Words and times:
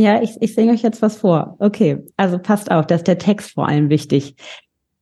Ja, 0.00 0.22
ich, 0.22 0.40
ich 0.40 0.54
singe 0.54 0.72
euch 0.72 0.80
jetzt 0.80 1.02
was 1.02 1.16
vor. 1.16 1.56
Okay, 1.58 1.98
also 2.16 2.38
passt 2.38 2.70
auf, 2.70 2.86
da 2.86 2.94
ist 2.94 3.06
der 3.06 3.18
Text 3.18 3.50
vor 3.50 3.68
allem 3.68 3.90
wichtig. 3.90 4.34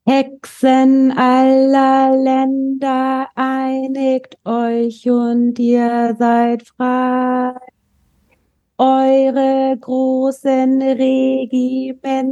Hexen 0.05 1.13
aller 1.17 2.17
Länder, 2.17 3.29
einigt 3.37 4.39
euch 4.45 5.09
und 5.09 5.57
ihr 5.61 6.17
seid 6.19 6.65
frei. 6.67 7.53
Eure 8.77 9.79
großen 9.81 10.83
Regimenter 10.83 12.27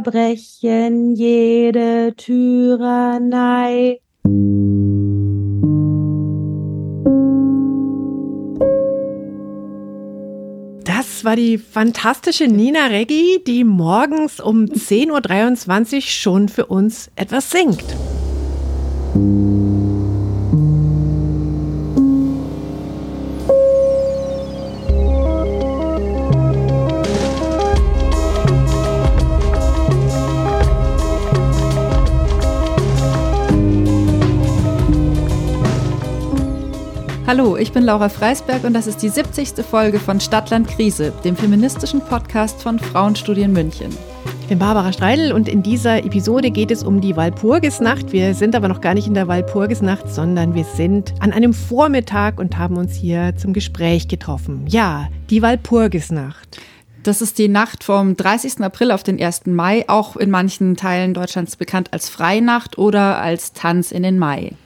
brechen 0.00 1.16
jede 1.16 2.14
Tyrannei. 2.16 3.98
Das 11.20 11.26
war 11.26 11.36
die 11.36 11.58
fantastische 11.58 12.44
Nina 12.44 12.86
Reggi, 12.86 13.42
die 13.46 13.62
morgens 13.62 14.40
um 14.40 14.64
10.23 14.64 15.96
Uhr 15.96 16.00
schon 16.00 16.48
für 16.48 16.64
uns 16.64 17.10
etwas 17.14 17.50
singt. 17.50 17.84
Hallo, 37.30 37.56
ich 37.56 37.70
bin 37.70 37.84
Laura 37.84 38.08
Freisberg 38.08 38.64
und 38.64 38.74
das 38.74 38.88
ist 38.88 39.02
die 39.02 39.08
70. 39.08 39.64
Folge 39.64 40.00
von 40.00 40.18
Stadtland 40.18 40.66
Krise, 40.66 41.12
dem 41.22 41.36
feministischen 41.36 42.00
Podcast 42.00 42.60
von 42.60 42.80
Frauenstudien 42.80 43.52
München. 43.52 43.96
Ich 44.40 44.48
bin 44.48 44.58
Barbara 44.58 44.92
Streidel 44.92 45.32
und 45.32 45.48
in 45.48 45.62
dieser 45.62 46.04
Episode 46.04 46.50
geht 46.50 46.72
es 46.72 46.82
um 46.82 47.00
die 47.00 47.14
Walpurgisnacht. 47.14 48.10
Wir 48.10 48.34
sind 48.34 48.56
aber 48.56 48.66
noch 48.66 48.80
gar 48.80 48.94
nicht 48.94 49.06
in 49.06 49.14
der 49.14 49.28
Walpurgisnacht, 49.28 50.12
sondern 50.12 50.56
wir 50.56 50.64
sind 50.64 51.14
an 51.20 51.30
einem 51.30 51.54
Vormittag 51.54 52.40
und 52.40 52.58
haben 52.58 52.76
uns 52.76 52.96
hier 52.96 53.36
zum 53.36 53.52
Gespräch 53.52 54.08
getroffen. 54.08 54.64
Ja, 54.66 55.08
die 55.30 55.40
Walpurgisnacht. 55.40 56.60
Das 57.04 57.22
ist 57.22 57.38
die 57.38 57.46
Nacht 57.46 57.84
vom 57.84 58.16
30. 58.16 58.60
April 58.60 58.90
auf 58.90 59.04
den 59.04 59.22
1. 59.22 59.46
Mai, 59.46 59.84
auch 59.86 60.16
in 60.16 60.30
manchen 60.30 60.74
Teilen 60.74 61.14
Deutschlands 61.14 61.54
bekannt 61.54 61.92
als 61.92 62.08
Freinacht 62.08 62.76
oder 62.76 63.18
als 63.18 63.52
Tanz 63.52 63.92
in 63.92 64.02
den 64.02 64.18
Mai. 64.18 64.56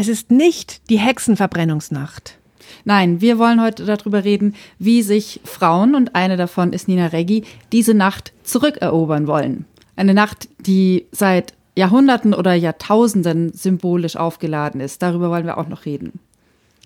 Es 0.00 0.08
ist 0.08 0.30
nicht 0.30 0.88
die 0.88 0.98
Hexenverbrennungsnacht. 0.98 2.38
Nein, 2.86 3.20
wir 3.20 3.38
wollen 3.38 3.60
heute 3.60 3.84
darüber 3.84 4.24
reden, 4.24 4.54
wie 4.78 5.02
sich 5.02 5.42
Frauen, 5.44 5.94
und 5.94 6.14
eine 6.14 6.38
davon 6.38 6.72
ist 6.72 6.88
Nina 6.88 7.08
Reggi, 7.08 7.44
diese 7.70 7.92
Nacht 7.92 8.32
zurückerobern 8.42 9.26
wollen. 9.26 9.66
Eine 9.96 10.14
Nacht, 10.14 10.48
die 10.58 11.04
seit 11.12 11.52
Jahrhunderten 11.76 12.32
oder 12.32 12.54
Jahrtausenden 12.54 13.52
symbolisch 13.52 14.16
aufgeladen 14.16 14.80
ist. 14.80 15.02
Darüber 15.02 15.28
wollen 15.28 15.44
wir 15.44 15.58
auch 15.58 15.68
noch 15.68 15.84
reden. 15.84 16.18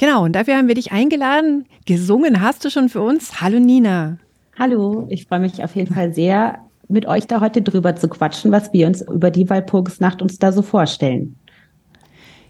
Genau, 0.00 0.24
und 0.24 0.32
dafür 0.32 0.56
haben 0.56 0.66
wir 0.66 0.74
dich 0.74 0.90
eingeladen. 0.90 1.66
Gesungen 1.86 2.40
hast 2.40 2.64
du 2.64 2.68
schon 2.68 2.88
für 2.88 3.00
uns. 3.00 3.40
Hallo 3.40 3.60
Nina. 3.60 4.18
Hallo, 4.58 5.06
ich 5.08 5.26
freue 5.26 5.38
mich 5.38 5.62
auf 5.62 5.76
jeden 5.76 5.94
Fall 5.94 6.12
sehr, 6.12 6.58
mit 6.88 7.06
euch 7.06 7.28
da 7.28 7.40
heute 7.40 7.62
drüber 7.62 7.94
zu 7.94 8.08
quatschen, 8.08 8.50
was 8.50 8.72
wir 8.72 8.88
uns 8.88 9.02
über 9.02 9.30
die 9.30 9.48
Walpurgisnacht 9.48 10.20
uns 10.20 10.40
da 10.40 10.50
so 10.50 10.62
vorstellen. 10.62 11.36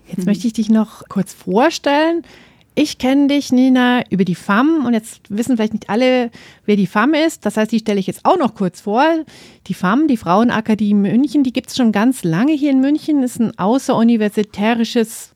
Jetzt 0.07 0.27
möchte 0.27 0.47
ich 0.47 0.53
dich 0.53 0.71
noch 0.71 1.09
kurz 1.09 1.33
vorstellen. 1.33 2.23
Ich 2.77 2.99
kenne 2.99 3.29
dich, 3.29 3.53
Nina, 3.53 4.03
über 4.11 4.25
die 4.25 4.35
FAM 4.35 4.85
und 4.85 4.95
jetzt 4.95 5.21
wissen 5.29 5.57
vielleicht 5.57 5.75
nicht 5.75 5.89
alle, 5.89 6.31
wer 6.67 6.75
die 6.75 6.89
FAM 6.89 7.15
ist. 7.15 7.47
Das 7.47 7.57
heißt, 7.57 7.71
die 7.71 7.79
stelle 7.79 8.01
ich 8.01 8.09
jetzt 8.09 8.25
auch 8.25 8.37
noch 8.37 8.55
kurz 8.55 8.81
vor. 8.81 9.05
Die 9.69 9.75
FAM, 9.75 10.09
die 10.09 10.17
Frauenakademie 10.17 11.11
München, 11.11 11.45
die 11.45 11.53
gibt 11.53 11.71
es 11.71 11.77
schon 11.77 11.93
ganz 11.93 12.25
lange 12.25 12.53
hier 12.53 12.73
in 12.73 12.81
München, 12.81 13.23
ist 13.23 13.39
ein 13.39 13.57
außeruniversitärisches 13.57 15.35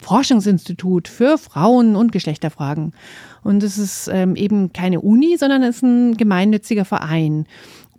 Forschungsinstitut 0.00 1.08
für 1.08 1.36
Frauen- 1.36 1.96
und 1.96 2.12
Geschlechterfragen. 2.12 2.92
Und 3.42 3.64
es 3.64 3.76
ist 3.76 4.08
ähm, 4.12 4.36
eben 4.36 4.72
keine 4.72 5.00
Uni, 5.00 5.36
sondern 5.36 5.64
es 5.64 5.76
ist 5.76 5.82
ein 5.82 6.16
gemeinnütziger 6.16 6.84
Verein 6.84 7.46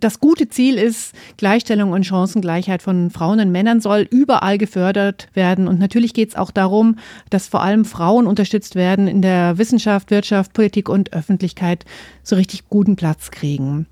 das 0.00 0.20
gute 0.20 0.48
Ziel 0.48 0.76
ist, 0.76 1.14
Gleichstellung 1.36 1.92
und 1.92 2.04
Chancengleichheit 2.04 2.82
von 2.82 3.10
Frauen 3.10 3.40
und 3.40 3.52
Männern 3.52 3.80
soll 3.80 4.06
überall 4.10 4.58
gefördert 4.58 5.28
werden. 5.34 5.68
Und 5.68 5.78
natürlich 5.78 6.14
geht 6.14 6.30
es 6.30 6.36
auch 6.36 6.50
darum, 6.50 6.96
dass 7.28 7.48
vor 7.48 7.62
allem 7.62 7.84
Frauen 7.84 8.26
unterstützt 8.26 8.74
werden 8.74 9.06
in 9.06 9.22
der 9.22 9.58
Wissenschaft, 9.58 10.10
Wirtschaft, 10.10 10.52
Politik 10.52 10.88
und 10.88 11.12
Öffentlichkeit 11.12 11.84
so 12.22 12.36
richtig 12.36 12.68
guten 12.68 12.96
Platz 12.96 13.30
kriegen. 13.30 13.86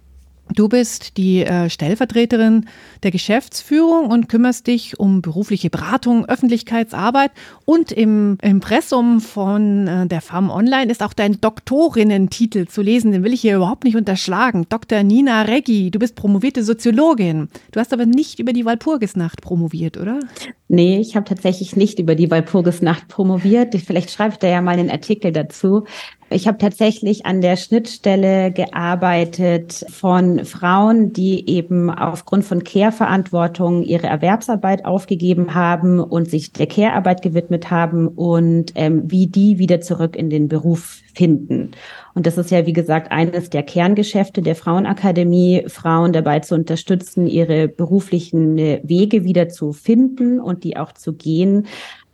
Du 0.54 0.68
bist 0.68 1.16
die 1.16 1.44
äh, 1.44 1.68
Stellvertreterin 1.68 2.66
der 3.02 3.10
Geschäftsführung 3.10 4.10
und 4.10 4.28
kümmerst 4.28 4.66
dich 4.66 4.98
um 4.98 5.22
berufliche 5.22 5.70
Beratung, 5.70 6.24
Öffentlichkeitsarbeit 6.26 7.30
und 7.64 7.92
im 7.92 8.38
Impressum 8.42 9.20
von 9.20 9.86
äh, 9.86 10.06
der 10.06 10.20
FAM 10.20 10.50
Online 10.50 10.90
ist 10.90 11.02
auch 11.02 11.12
dein 11.12 11.40
Doktorinnentitel 11.40 12.66
zu 12.66 12.82
lesen. 12.82 13.12
Den 13.12 13.24
will 13.24 13.34
ich 13.34 13.42
hier 13.42 13.56
überhaupt 13.56 13.84
nicht 13.84 13.96
unterschlagen. 13.96 14.66
Dr. 14.68 15.02
Nina 15.02 15.42
Reggi, 15.42 15.90
du 15.90 15.98
bist 15.98 16.14
promovierte 16.14 16.64
Soziologin. 16.64 17.48
Du 17.72 17.80
hast 17.80 17.92
aber 17.92 18.06
nicht 18.06 18.38
über 18.38 18.52
die 18.52 18.64
Walpurgisnacht 18.64 19.42
promoviert, 19.42 19.96
oder? 19.96 20.20
Nee, 20.68 20.98
ich 20.98 21.14
habe 21.14 21.24
tatsächlich 21.24 21.76
nicht 21.76 21.98
über 21.98 22.14
die 22.14 22.30
Walpurgisnacht 22.30 23.08
promoviert. 23.08 23.74
Vielleicht 23.74 24.10
schreibe 24.10 24.34
ich 24.34 24.38
da 24.38 24.48
ja 24.48 24.62
mal 24.62 24.78
einen 24.78 24.90
Artikel 24.90 25.32
dazu. 25.32 25.84
Ich 26.30 26.46
habe 26.46 26.58
tatsächlich 26.58 27.24
an 27.24 27.40
der 27.40 27.56
Schnittstelle 27.56 28.52
gearbeitet 28.52 29.86
von 29.88 30.44
Frauen, 30.44 31.14
die 31.14 31.48
eben 31.48 31.90
aufgrund 31.90 32.44
von 32.44 32.64
Care-Verantwortung 32.64 33.82
ihre 33.82 34.08
Erwerbsarbeit 34.08 34.84
aufgegeben 34.84 35.54
haben 35.54 36.00
und 36.00 36.28
sich 36.28 36.52
der 36.52 36.66
Care-Arbeit 36.66 37.22
gewidmet 37.22 37.70
haben 37.70 38.08
und 38.08 38.72
ähm, 38.74 39.10
wie 39.10 39.26
die 39.26 39.58
wieder 39.58 39.80
zurück 39.80 40.16
in 40.16 40.28
den 40.28 40.48
Beruf 40.48 41.00
finden. 41.14 41.70
Und 42.14 42.26
das 42.26 42.36
ist 42.36 42.50
ja, 42.50 42.66
wie 42.66 42.74
gesagt, 42.74 43.10
eines 43.10 43.48
der 43.48 43.62
Kerngeschäfte 43.62 44.42
der 44.42 44.54
Frauenakademie, 44.54 45.64
Frauen 45.68 46.12
dabei 46.12 46.40
zu 46.40 46.54
unterstützen, 46.54 47.26
ihre 47.26 47.68
beruflichen 47.68 48.58
äh, 48.58 48.80
Wege 48.82 49.24
wieder 49.24 49.48
zu 49.48 49.72
finden 49.72 50.40
und 50.40 50.62
die 50.62 50.76
auch 50.76 50.92
zu 50.92 51.14
gehen 51.14 51.66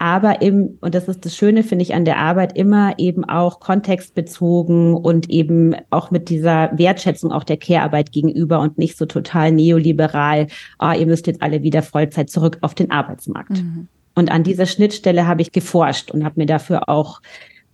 aber 0.05 0.43
im, 0.43 0.77
und 0.83 0.95
das 0.95 1.09
ist 1.09 1.25
das 1.25 1.35
Schöne, 1.35 1.63
finde 1.63 1.83
ich, 1.83 1.95
an 1.95 2.05
der 2.05 2.19
Arbeit 2.19 2.59
immer 2.59 2.93
eben 2.99 3.25
auch 3.25 3.59
kontextbezogen 3.59 4.93
und 4.93 5.31
eben 5.31 5.75
auch 5.89 6.11
mit 6.11 6.29
dieser 6.29 6.71
Wertschätzung 6.77 7.33
auch 7.33 7.43
der 7.43 7.57
Care-Arbeit 7.57 8.13
gegenüber 8.13 8.61
und 8.61 8.77
nicht 8.77 8.99
so 8.99 9.07
total 9.07 9.51
neoliberal, 9.51 10.49
ah, 10.77 10.93
ihr 10.93 11.07
müsst 11.07 11.27
jetzt 11.27 11.41
alle 11.41 11.63
wieder 11.63 11.83
Vollzeit 11.83 12.29
zurück 12.29 12.59
auf 12.61 12.75
den 12.75 12.91
Arbeitsmarkt. 12.91 13.53
Mhm. 13.53 13.89
Und 14.15 14.31
an 14.31 14.43
dieser 14.43 14.67
Schnittstelle 14.67 15.27
habe 15.27 15.41
ich 15.41 15.53
geforscht 15.53 16.11
und 16.11 16.23
habe 16.23 16.39
mir 16.39 16.47
dafür 16.47 16.91
auch 16.91 17.23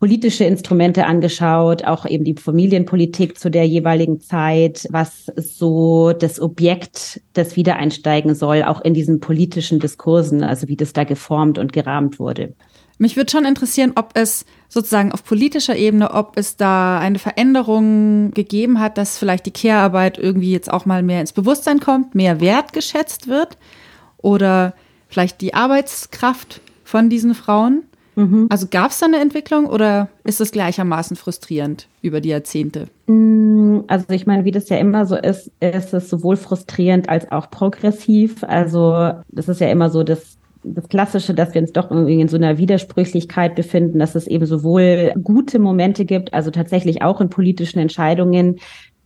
politische 0.00 0.44
Instrumente 0.44 1.04
angeschaut, 1.04 1.84
auch 1.84 2.06
eben 2.06 2.24
die 2.24 2.34
Familienpolitik 2.34 3.38
zu 3.38 3.50
der 3.50 3.66
jeweiligen 3.68 4.18
Zeit, 4.18 4.88
was 4.90 5.26
so 5.36 6.14
das 6.14 6.40
Objekt 6.40 7.20
des 7.36 7.54
Wiedereinsteigen 7.54 8.34
soll, 8.34 8.62
auch 8.62 8.80
in 8.80 8.94
diesen 8.94 9.20
politischen 9.20 9.78
Diskursen, 9.78 10.42
also 10.42 10.68
wie 10.68 10.76
das 10.76 10.94
da 10.94 11.04
geformt 11.04 11.58
und 11.58 11.74
gerahmt 11.74 12.18
wurde. 12.18 12.54
Mich 12.96 13.16
würde 13.16 13.30
schon 13.30 13.44
interessieren, 13.44 13.92
ob 13.94 14.12
es 14.14 14.46
sozusagen 14.68 15.12
auf 15.12 15.22
politischer 15.22 15.76
Ebene, 15.76 16.12
ob 16.12 16.36
es 16.36 16.56
da 16.56 16.98
eine 16.98 17.18
Veränderung 17.18 18.30
gegeben 18.30 18.80
hat, 18.80 18.96
dass 18.96 19.18
vielleicht 19.18 19.44
die 19.44 19.52
Care-Arbeit 19.52 20.18
irgendwie 20.18 20.52
jetzt 20.52 20.72
auch 20.72 20.86
mal 20.86 21.02
mehr 21.02 21.20
ins 21.20 21.32
Bewusstsein 21.32 21.80
kommt, 21.80 22.14
mehr 22.14 22.40
wertgeschätzt 22.40 23.28
wird 23.28 23.58
oder 24.16 24.74
vielleicht 25.08 25.42
die 25.42 25.52
Arbeitskraft 25.52 26.62
von 26.84 27.10
diesen 27.10 27.34
Frauen. 27.34 27.84
Mhm. 28.16 28.46
Also 28.50 28.66
gab 28.70 28.90
es 28.90 28.98
da 28.98 29.06
eine 29.06 29.20
Entwicklung 29.20 29.66
oder 29.66 30.08
ist 30.24 30.40
es 30.40 30.52
gleichermaßen 30.52 31.16
frustrierend 31.16 31.88
über 32.02 32.20
die 32.20 32.30
Jahrzehnte? 32.30 32.88
Mm, 33.06 33.80
also 33.86 34.06
ich 34.10 34.26
meine, 34.26 34.44
wie 34.44 34.50
das 34.50 34.68
ja 34.68 34.78
immer 34.78 35.06
so 35.06 35.16
ist, 35.16 35.50
ist 35.60 35.94
es 35.94 36.10
sowohl 36.10 36.36
frustrierend 36.36 37.08
als 37.08 37.30
auch 37.30 37.50
progressiv. 37.50 38.44
Also 38.44 39.12
das 39.28 39.48
ist 39.48 39.60
ja 39.60 39.68
immer 39.68 39.90
so 39.90 40.02
das 40.02 40.36
das 40.62 40.88
Klassische, 40.88 41.34
dass 41.34 41.54
wir 41.54 41.62
uns 41.62 41.72
doch 41.72 41.90
irgendwie 41.90 42.20
in 42.20 42.28
so 42.28 42.36
einer 42.36 42.58
Widersprüchlichkeit 42.58 43.54
befinden, 43.54 43.98
dass 43.98 44.14
es 44.14 44.26
eben 44.26 44.44
sowohl 44.44 45.12
gute 45.22 45.58
Momente 45.58 46.04
gibt, 46.04 46.34
also 46.34 46.50
tatsächlich 46.50 47.02
auch 47.02 47.20
in 47.20 47.30
politischen 47.30 47.78
Entscheidungen, 47.78 48.56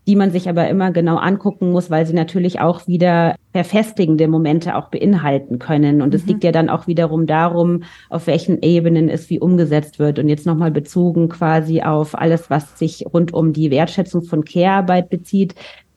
die 0.06 0.16
man 0.16 0.30
sich 0.30 0.48
aber 0.48 0.68
immer 0.68 0.90
genau 0.90 1.16
angucken 1.16 1.70
muss, 1.70 1.90
weil 1.90 2.06
sie 2.06 2.12
natürlich 2.12 2.60
auch 2.60 2.86
wieder 2.86 3.36
verfestigende 3.52 4.28
Momente 4.28 4.76
auch 4.76 4.88
beinhalten 4.88 5.58
können. 5.58 6.02
Und 6.02 6.14
es 6.14 6.22
mhm. 6.22 6.28
liegt 6.28 6.44
ja 6.44 6.52
dann 6.52 6.68
auch 6.68 6.86
wiederum 6.86 7.26
darum, 7.26 7.84
auf 8.10 8.26
welchen 8.26 8.60
Ebenen 8.62 9.08
es 9.08 9.30
wie 9.30 9.40
umgesetzt 9.40 9.98
wird. 9.98 10.18
Und 10.18 10.28
jetzt 10.28 10.46
nochmal 10.46 10.70
bezogen 10.70 11.28
quasi 11.28 11.82
auf 11.82 12.18
alles, 12.18 12.50
was 12.50 12.78
sich 12.78 13.06
rund 13.12 13.32
um 13.32 13.52
die 13.52 13.70
Wertschätzung 13.70 14.22
von 14.22 14.44
Care-Arbeit 14.44 15.08
bezieht, 15.08 15.54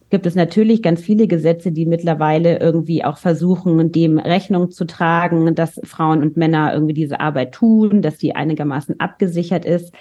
gibt 0.09 0.25
es 0.25 0.35
natürlich 0.35 0.81
ganz 0.81 1.01
viele 1.01 1.27
Gesetze, 1.27 1.71
die 1.71 1.85
mittlerweile 1.85 2.59
irgendwie 2.59 3.03
auch 3.03 3.17
versuchen, 3.17 3.91
dem 3.91 4.19
Rechnung 4.19 4.71
zu 4.71 4.85
tragen, 4.85 5.53
dass 5.53 5.79
Frauen 5.83 6.21
und 6.21 6.37
Männer 6.37 6.73
irgendwie 6.73 6.93
diese 6.93 7.19
Arbeit 7.19 7.53
tun, 7.53 8.01
dass 8.01 8.17
die 8.17 8.35
einigermaßen 8.35 8.99
abgesichert 8.99 9.65
ist. 9.65 9.93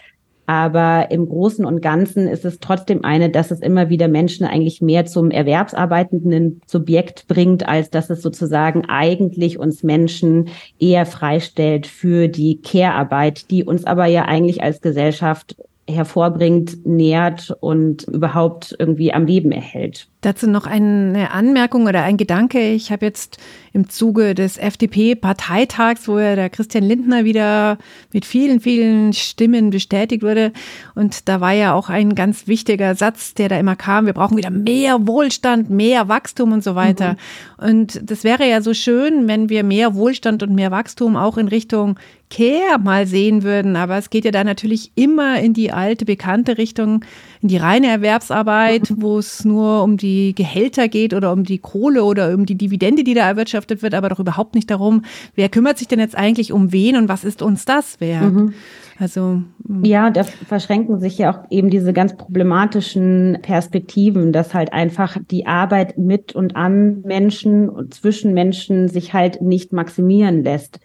Aber 0.47 1.11
im 1.11 1.29
Großen 1.29 1.65
und 1.65 1.83
Ganzen 1.83 2.29
ist 2.29 2.45
es 2.45 2.61
trotzdem 2.61 3.05
eine, 3.05 3.31
dass 3.31 3.51
es 3.51 3.61
immer 3.61 3.89
wieder 3.89 4.07
Menschen 4.07 4.47
eigentlich 4.47 4.81
mehr 4.81 5.05
zum 5.05 5.31
erwerbsarbeitenden 5.33 6.61
Subjekt 6.67 7.27
bringt, 7.27 7.69
als 7.69 7.91
dass 7.91 8.11
es 8.11 8.23
sozusagen 8.23 8.85
eigentlich 8.89 9.59
uns 9.59 9.83
Menschen 9.83 10.49
eher 10.79 11.05
freistellt 11.05 11.89
für 11.89 12.29
die 12.29 12.61
Care-Arbeit, 12.63 13.51
die 13.51 13.65
uns 13.65 13.85
aber 13.85 14.07
ja 14.07 14.25
eigentlich 14.27 14.63
als 14.63 14.81
Gesellschaft 14.81 15.57
hervorbringt, 15.89 16.85
nährt 16.85 17.57
und 17.61 18.05
überhaupt 18.05 18.75
irgendwie 18.79 19.13
am 19.13 19.27
Leben 19.27 19.53
erhält. 19.53 20.09
Dazu 20.21 20.51
noch 20.51 20.67
eine 20.67 21.31
Anmerkung 21.31 21.87
oder 21.87 22.03
ein 22.03 22.17
Gedanke. 22.17 22.73
Ich 22.73 22.91
habe 22.91 23.07
jetzt 23.07 23.39
im 23.73 23.89
Zuge 23.89 24.35
des 24.35 24.59
FDP-Parteitags, 24.59 26.09
wo 26.09 26.19
ja 26.19 26.35
der 26.35 26.51
Christian 26.51 26.83
Lindner 26.83 27.25
wieder 27.25 27.79
mit 28.13 28.25
vielen, 28.25 28.59
vielen 28.61 29.13
Stimmen 29.13 29.71
bestätigt 29.71 30.25
wurde. 30.25 30.53
Und 30.97 31.29
da 31.29 31.41
war 31.41 31.53
ja 31.53 31.75
auch 31.75 31.89
ein 31.89 32.17
ganz 32.17 32.49
wichtiger 32.49 32.97
Satz, 32.97 33.35
der 33.35 33.49
da 33.49 33.59
immer 33.59 33.77
kam. 33.77 34.07
Wir 34.07 34.15
brauchen 34.15 34.37
wieder 34.37 34.51
mehr 34.51 35.07
Wohlstand, 35.07 35.71
mehr 35.71 36.09
Wachstum 36.09 36.53
und 36.53 36.65
so 36.65 36.75
weiter. 36.75 37.17
Mhm. 37.61 37.69
Und 37.69 38.11
das 38.11 38.25
wäre 38.25 38.49
ja 38.49 38.63
so 38.63 38.75
schön, 38.75 39.29
wenn 39.29 39.49
wir 39.49 39.63
mehr 39.63 39.95
Wohlstand 39.95 40.43
und 40.43 40.55
mehr 40.55 40.73
Wachstum 40.73 41.17
auch 41.17 41.39
in 41.39 41.47
Richtung 41.47 41.97
Care 42.31 42.79
mal 42.83 43.07
sehen 43.07 43.43
würden. 43.43 43.77
Aber 43.77 43.97
es 43.97 44.11
geht 44.11 44.25
ja 44.25 44.31
da 44.31 44.45
natürlich 44.45 44.93
immer 44.95 45.41
in 45.41 45.53
die 45.53 45.73
alte, 45.73 46.05
bekannte 46.05 46.59
Richtung, 46.59 47.05
in 47.41 47.49
die 47.49 47.57
reine 47.57 47.89
Erwerbsarbeit, 47.89 48.91
mhm. 48.91 49.03
wo 49.03 49.19
es 49.19 49.45
nur 49.45 49.83
um 49.83 49.97
die 49.97 50.35
Gehälter 50.35 50.89
geht 50.89 51.15
oder 51.15 51.33
um 51.33 51.45
die 51.45 51.59
Kohle 51.59 52.05
oder 52.05 52.35
um 52.35 52.47
die 52.47 52.57
Dividende, 52.57 53.05
die 53.05 53.15
da 53.15 53.27
erwirtschaftet 53.29 53.83
wird, 53.83 53.95
aber 53.95 54.09
doch 54.09 54.21
überhaupt 54.21 54.55
nicht 54.55 54.71
darum, 54.71 55.03
wer 55.35 55.49
kümmert 55.49 55.79
sich 55.79 55.89
denn 55.89 56.01
jetzt 56.01 56.17
eigentlich 56.17 56.53
um 56.53 56.73
wen 56.73 56.97
und 56.97 57.09
was 57.09 57.25
ist 57.25 57.43
uns 57.43 57.65
das 57.65 58.01
wert? 58.01 58.33
Mhm. 58.33 58.55
Also 58.99 59.43
mm. 59.67 59.85
ja, 59.85 60.11
da 60.11 60.25
verschränken 60.25 61.01
sich 61.01 61.19
ja 61.19 61.31
auch 61.31 61.51
eben 61.51 61.69
diese 61.69 61.93
ganz 61.93 62.17
problematischen 62.17 63.39
Perspektiven, 63.43 64.33
dass 64.33 64.55
halt 64.55 64.73
einfach 64.73 65.19
die 65.31 65.47
Arbeit 65.47 65.99
mit 65.99 66.35
und 66.35 66.57
an 66.57 67.03
Menschen 67.03 67.69
und 67.69 67.93
zwischen 67.93 68.33
Menschen 68.33 68.89
sich 68.89 69.13
halt 69.13 69.43
nicht 69.43 69.73
maximieren 69.73 70.43
lässt 70.43 70.81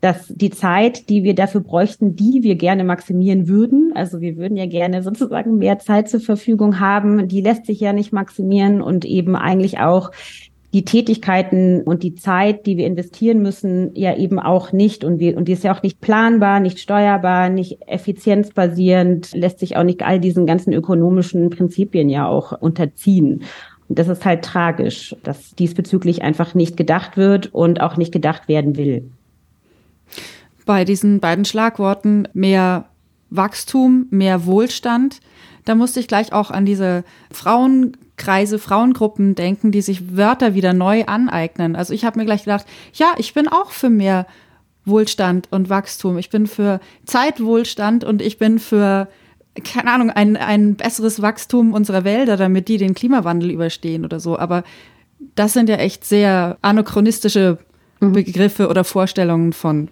dass 0.00 0.28
die 0.28 0.50
Zeit, 0.50 1.10
die 1.10 1.24
wir 1.24 1.34
dafür 1.34 1.60
bräuchten, 1.60 2.16
die 2.16 2.42
wir 2.42 2.54
gerne 2.54 2.84
maximieren 2.84 3.48
würden, 3.48 3.92
also 3.94 4.20
wir 4.20 4.36
würden 4.36 4.56
ja 4.56 4.66
gerne 4.66 5.02
sozusagen 5.02 5.58
mehr 5.58 5.78
Zeit 5.78 6.08
zur 6.08 6.20
Verfügung 6.20 6.80
haben, 6.80 7.28
die 7.28 7.42
lässt 7.42 7.66
sich 7.66 7.80
ja 7.80 7.92
nicht 7.92 8.12
maximieren 8.12 8.80
und 8.80 9.04
eben 9.04 9.36
eigentlich 9.36 9.78
auch 9.78 10.10
die 10.72 10.84
Tätigkeiten 10.84 11.82
und 11.82 12.02
die 12.02 12.14
Zeit, 12.14 12.64
die 12.64 12.76
wir 12.76 12.86
investieren 12.86 13.42
müssen, 13.42 13.90
ja 13.94 14.16
eben 14.16 14.38
auch 14.38 14.72
nicht. 14.72 15.02
Und, 15.02 15.18
wir, 15.18 15.36
und 15.36 15.48
die 15.48 15.52
ist 15.52 15.64
ja 15.64 15.74
auch 15.74 15.82
nicht 15.82 16.00
planbar, 16.00 16.60
nicht 16.60 16.78
steuerbar, 16.78 17.48
nicht 17.48 17.88
effizienzbasierend, 17.88 19.34
lässt 19.34 19.58
sich 19.58 19.76
auch 19.76 19.82
nicht 19.82 20.02
all 20.02 20.20
diesen 20.20 20.46
ganzen 20.46 20.72
ökonomischen 20.72 21.50
Prinzipien 21.50 22.08
ja 22.08 22.28
auch 22.28 22.52
unterziehen. 22.52 23.42
Und 23.88 23.98
das 23.98 24.06
ist 24.06 24.24
halt 24.24 24.44
tragisch, 24.44 25.16
dass 25.24 25.56
diesbezüglich 25.56 26.22
einfach 26.22 26.54
nicht 26.54 26.76
gedacht 26.76 27.16
wird 27.16 27.52
und 27.52 27.80
auch 27.80 27.96
nicht 27.96 28.12
gedacht 28.12 28.46
werden 28.46 28.76
will 28.76 29.10
bei 30.70 30.84
diesen 30.84 31.18
beiden 31.18 31.44
Schlagworten 31.44 32.28
mehr 32.32 32.84
Wachstum, 33.28 34.06
mehr 34.10 34.46
Wohlstand. 34.46 35.18
Da 35.64 35.74
musste 35.74 35.98
ich 35.98 36.06
gleich 36.06 36.32
auch 36.32 36.52
an 36.52 36.64
diese 36.64 37.02
Frauenkreise, 37.32 38.60
Frauengruppen 38.60 39.34
denken, 39.34 39.72
die 39.72 39.82
sich 39.82 40.16
Wörter 40.16 40.54
wieder 40.54 40.72
neu 40.72 41.06
aneignen. 41.06 41.74
Also 41.74 41.92
ich 41.92 42.04
habe 42.04 42.20
mir 42.20 42.24
gleich 42.24 42.44
gedacht, 42.44 42.66
ja, 42.92 43.14
ich 43.18 43.34
bin 43.34 43.48
auch 43.48 43.72
für 43.72 43.90
mehr 43.90 44.28
Wohlstand 44.84 45.48
und 45.50 45.70
Wachstum. 45.70 46.18
Ich 46.18 46.30
bin 46.30 46.46
für 46.46 46.78
Zeitwohlstand 47.04 48.04
und 48.04 48.22
ich 48.22 48.38
bin 48.38 48.60
für, 48.60 49.08
keine 49.64 49.90
Ahnung, 49.90 50.10
ein, 50.10 50.36
ein 50.36 50.76
besseres 50.76 51.20
Wachstum 51.20 51.74
unserer 51.74 52.04
Wälder, 52.04 52.36
damit 52.36 52.68
die 52.68 52.78
den 52.78 52.94
Klimawandel 52.94 53.50
überstehen 53.50 54.04
oder 54.04 54.20
so. 54.20 54.38
Aber 54.38 54.62
das 55.34 55.52
sind 55.52 55.68
ja 55.68 55.78
echt 55.78 56.04
sehr 56.04 56.58
anachronistische 56.62 57.58
mhm. 57.98 58.12
Begriffe 58.12 58.68
oder 58.68 58.84
Vorstellungen 58.84 59.52
von 59.52 59.88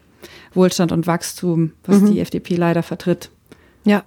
Wohlstand 0.55 0.93
und 0.93 1.07
Wachstum, 1.07 1.73
was 1.85 2.01
mhm. 2.01 2.13
die 2.13 2.21
FDP 2.21 2.57
leider 2.57 2.83
vertritt. 2.83 3.31
Ja. 3.85 4.05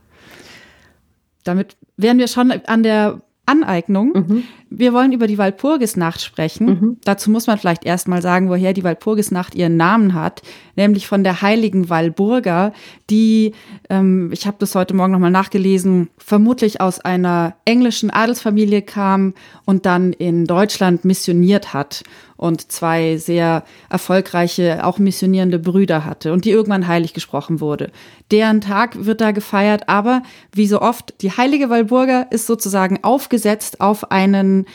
Damit 1.44 1.76
wären 1.98 2.20
wir 2.20 2.28
schon 2.28 2.52
an 2.52 2.84
der 2.84 3.22
Aneignung. 3.52 4.14
Mhm. 4.14 4.44
Wir 4.70 4.94
wollen 4.94 5.12
über 5.12 5.28
die 5.28 5.38
Walpurgisnacht 5.38 6.22
sprechen. 6.22 6.66
Mhm. 6.66 6.98
Dazu 7.04 7.30
muss 7.30 7.48
man 7.48 7.58
vielleicht 7.58 7.84
erstmal 7.84 8.22
sagen, 8.22 8.50
woher 8.50 8.72
die 8.72 8.84
Walpurgisnacht 8.84 9.56
ihren 9.56 9.76
Namen 9.76 10.14
hat, 10.14 10.42
nämlich 10.76 11.08
von 11.08 11.24
der 11.24 11.42
heiligen 11.42 11.90
Walburga, 11.90 12.72
die, 13.10 13.54
ähm, 13.90 14.30
ich 14.32 14.48
habe 14.48 14.58
das 14.60 14.74
heute 14.76 14.94
Morgen 14.94 15.12
nochmal 15.12 15.32
nachgelesen, 15.32 16.10
vermutlich 16.18 16.80
aus 16.80 17.02
einer 17.02 17.56
englischen 17.66 18.10
Adelsfamilie 18.10 18.84
kam 18.84 19.34
und 19.66 19.86
dann 19.86 20.14
in 20.14 20.46
Deutschland 20.46 21.04
missioniert 21.04 21.74
hat 21.74 22.04
und 22.42 22.72
zwei 22.72 23.18
sehr 23.18 23.64
erfolgreiche, 23.90 24.84
auch 24.84 24.98
missionierende 24.98 25.60
Brüder 25.60 26.06
hatte 26.06 26.34
und 26.34 26.44
die 26.44 26.50
irgendwann 26.50 26.88
heilig 26.88 27.14
gesprochen 27.14 27.62
wurde. 27.62 27.92
Deren 28.32 28.62
Tag 28.62 29.06
wird 29.06 29.22
da 29.22 29.30
gefeiert, 29.30 29.88
aber 29.88 30.24
wie 30.52 30.66
so 30.66 30.82
oft, 30.82 31.14
die 31.22 31.32
heilige 31.32 31.70
Walburga 31.70 32.24
ist 32.32 32.48
sozusagen 32.48 33.04
aufgesetzt 33.04 33.80
auf 33.80 34.10
einen 34.10 34.66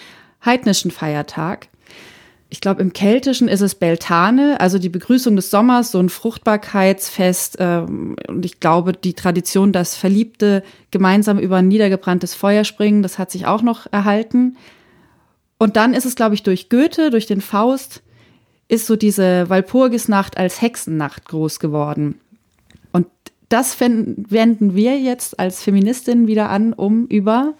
heidnischen 0.44 0.92
Feiertag. 0.92 1.66
Ich 2.50 2.60
glaube, 2.60 2.80
im 2.80 2.92
Keltischen 2.92 3.48
ist 3.48 3.62
es 3.62 3.74
Beltane, 3.74 4.60
also 4.60 4.78
die 4.78 4.88
Begrüßung 4.88 5.34
des 5.34 5.50
Sommers, 5.50 5.90
so 5.90 5.98
ein 5.98 6.08
Fruchtbarkeitsfest. 6.08 7.56
Ähm, 7.58 8.14
und 8.28 8.44
ich 8.44 8.60
glaube, 8.60 8.92
die 8.92 9.14
Tradition, 9.14 9.72
dass 9.72 9.96
Verliebte 9.96 10.62
gemeinsam 10.92 11.40
über 11.40 11.56
ein 11.56 11.66
niedergebranntes 11.66 12.36
Feuer 12.36 12.62
springen, 12.62 13.02
das 13.02 13.18
hat 13.18 13.32
sich 13.32 13.46
auch 13.46 13.62
noch 13.62 13.88
erhalten. 13.90 14.56
Und 15.58 15.76
dann 15.76 15.94
ist 15.94 16.04
es, 16.04 16.16
glaube 16.16 16.34
ich, 16.34 16.42
durch 16.42 16.68
Goethe, 16.68 17.10
durch 17.10 17.26
den 17.26 17.40
Faust, 17.40 18.02
ist 18.68 18.86
so 18.86 18.96
diese 18.96 19.48
Walpurgisnacht 19.48 20.36
als 20.36 20.60
Hexennacht 20.60 21.24
groß 21.26 21.60
geworden. 21.60 22.20
Und 22.92 23.06
das 23.48 23.78
wenden 23.80 24.74
wir 24.74 24.98
jetzt 24.98 25.38
als 25.38 25.62
Feministin 25.62 26.26
wieder 26.26 26.50
an, 26.50 26.72
um 26.72 27.06
über 27.06 27.54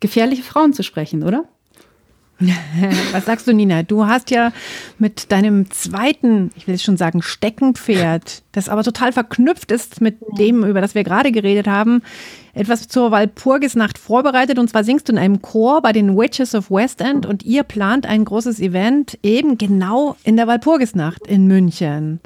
gefährliche 0.00 0.42
Frauen 0.42 0.72
zu 0.72 0.82
sprechen, 0.82 1.22
oder? 1.22 1.48
Was 3.12 3.26
sagst 3.26 3.46
du, 3.46 3.52
Nina? 3.52 3.82
Du 3.82 4.06
hast 4.06 4.30
ja 4.30 4.52
mit 4.98 5.30
deinem 5.30 5.70
zweiten, 5.70 6.50
ich 6.56 6.66
will 6.66 6.78
schon 6.78 6.96
sagen, 6.96 7.22
Steckenpferd, 7.22 8.42
das 8.52 8.68
aber 8.68 8.82
total 8.82 9.12
verknüpft 9.12 9.70
ist 9.70 10.00
mit 10.00 10.18
dem, 10.38 10.64
über 10.64 10.80
das 10.80 10.94
wir 10.94 11.04
gerade 11.04 11.32
geredet 11.32 11.66
haben, 11.66 12.02
etwas 12.52 12.88
zur 12.88 13.10
Walpurgisnacht 13.10 13.98
vorbereitet. 13.98 14.58
Und 14.58 14.68
zwar 14.68 14.84
singst 14.84 15.08
du 15.08 15.12
in 15.12 15.18
einem 15.18 15.42
Chor 15.42 15.82
bei 15.82 15.92
den 15.92 16.16
Witches 16.16 16.54
of 16.54 16.70
West 16.70 17.00
End 17.00 17.26
und 17.26 17.44
ihr 17.44 17.62
plant 17.62 18.06
ein 18.06 18.24
großes 18.24 18.60
Event 18.60 19.18
eben 19.22 19.58
genau 19.58 20.16
in 20.24 20.36
der 20.36 20.46
Walpurgisnacht 20.46 21.26
in 21.26 21.46
München. 21.46 22.20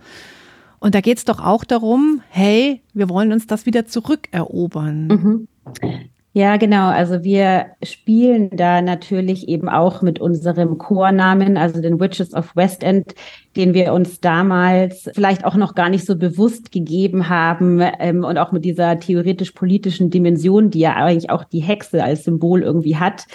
Und 0.81 0.95
da 0.95 1.00
geht 1.00 1.19
es 1.19 1.25
doch 1.25 1.41
auch 1.41 1.65
darum, 1.65 2.23
hey, 2.29 2.83
wir 2.95 3.09
wollen 3.09 3.33
uns 3.33 3.47
das 3.47 3.67
wieder 3.67 3.87
zurückerobern. 3.87 5.07
Mhm. 5.09 5.49
Ja, 6.38 6.57
genau. 6.57 6.87
Also 6.88 7.25
wir 7.25 7.66
spielen 7.83 8.50
da 8.52 8.80
natürlich 8.80 9.49
eben 9.49 9.68
auch 9.68 10.02
mit 10.02 10.21
unserem 10.21 10.78
Chornamen, 10.78 11.57
also 11.57 11.80
den 11.80 11.99
Witches 11.99 12.33
of 12.33 12.54
West 12.54 12.85
End, 12.85 13.16
den 13.57 13.75
wir 13.75 13.92
uns 13.92 14.21
damals 14.21 15.11
vielleicht 15.14 15.45
auch 15.45 15.57
noch 15.57 15.75
gar 15.75 15.88
nicht 15.88 16.07
so 16.07 16.14
bewusst 16.14 16.71
gegeben 16.71 17.28
haben 17.28 17.83
ähm, 17.99 18.23
und 18.23 18.38
auch 18.38 18.52
mit 18.52 18.64
dieser 18.64 19.00
theoretisch-politischen 19.00 20.11
Dimension, 20.11 20.71
die 20.71 20.78
ja 20.78 20.95
eigentlich 20.95 21.28
auch 21.28 21.42
die 21.42 21.59
Hexe 21.59 22.04
als 22.04 22.23
Symbol 22.23 22.62
irgendwie 22.62 22.99
hat. 22.99 23.26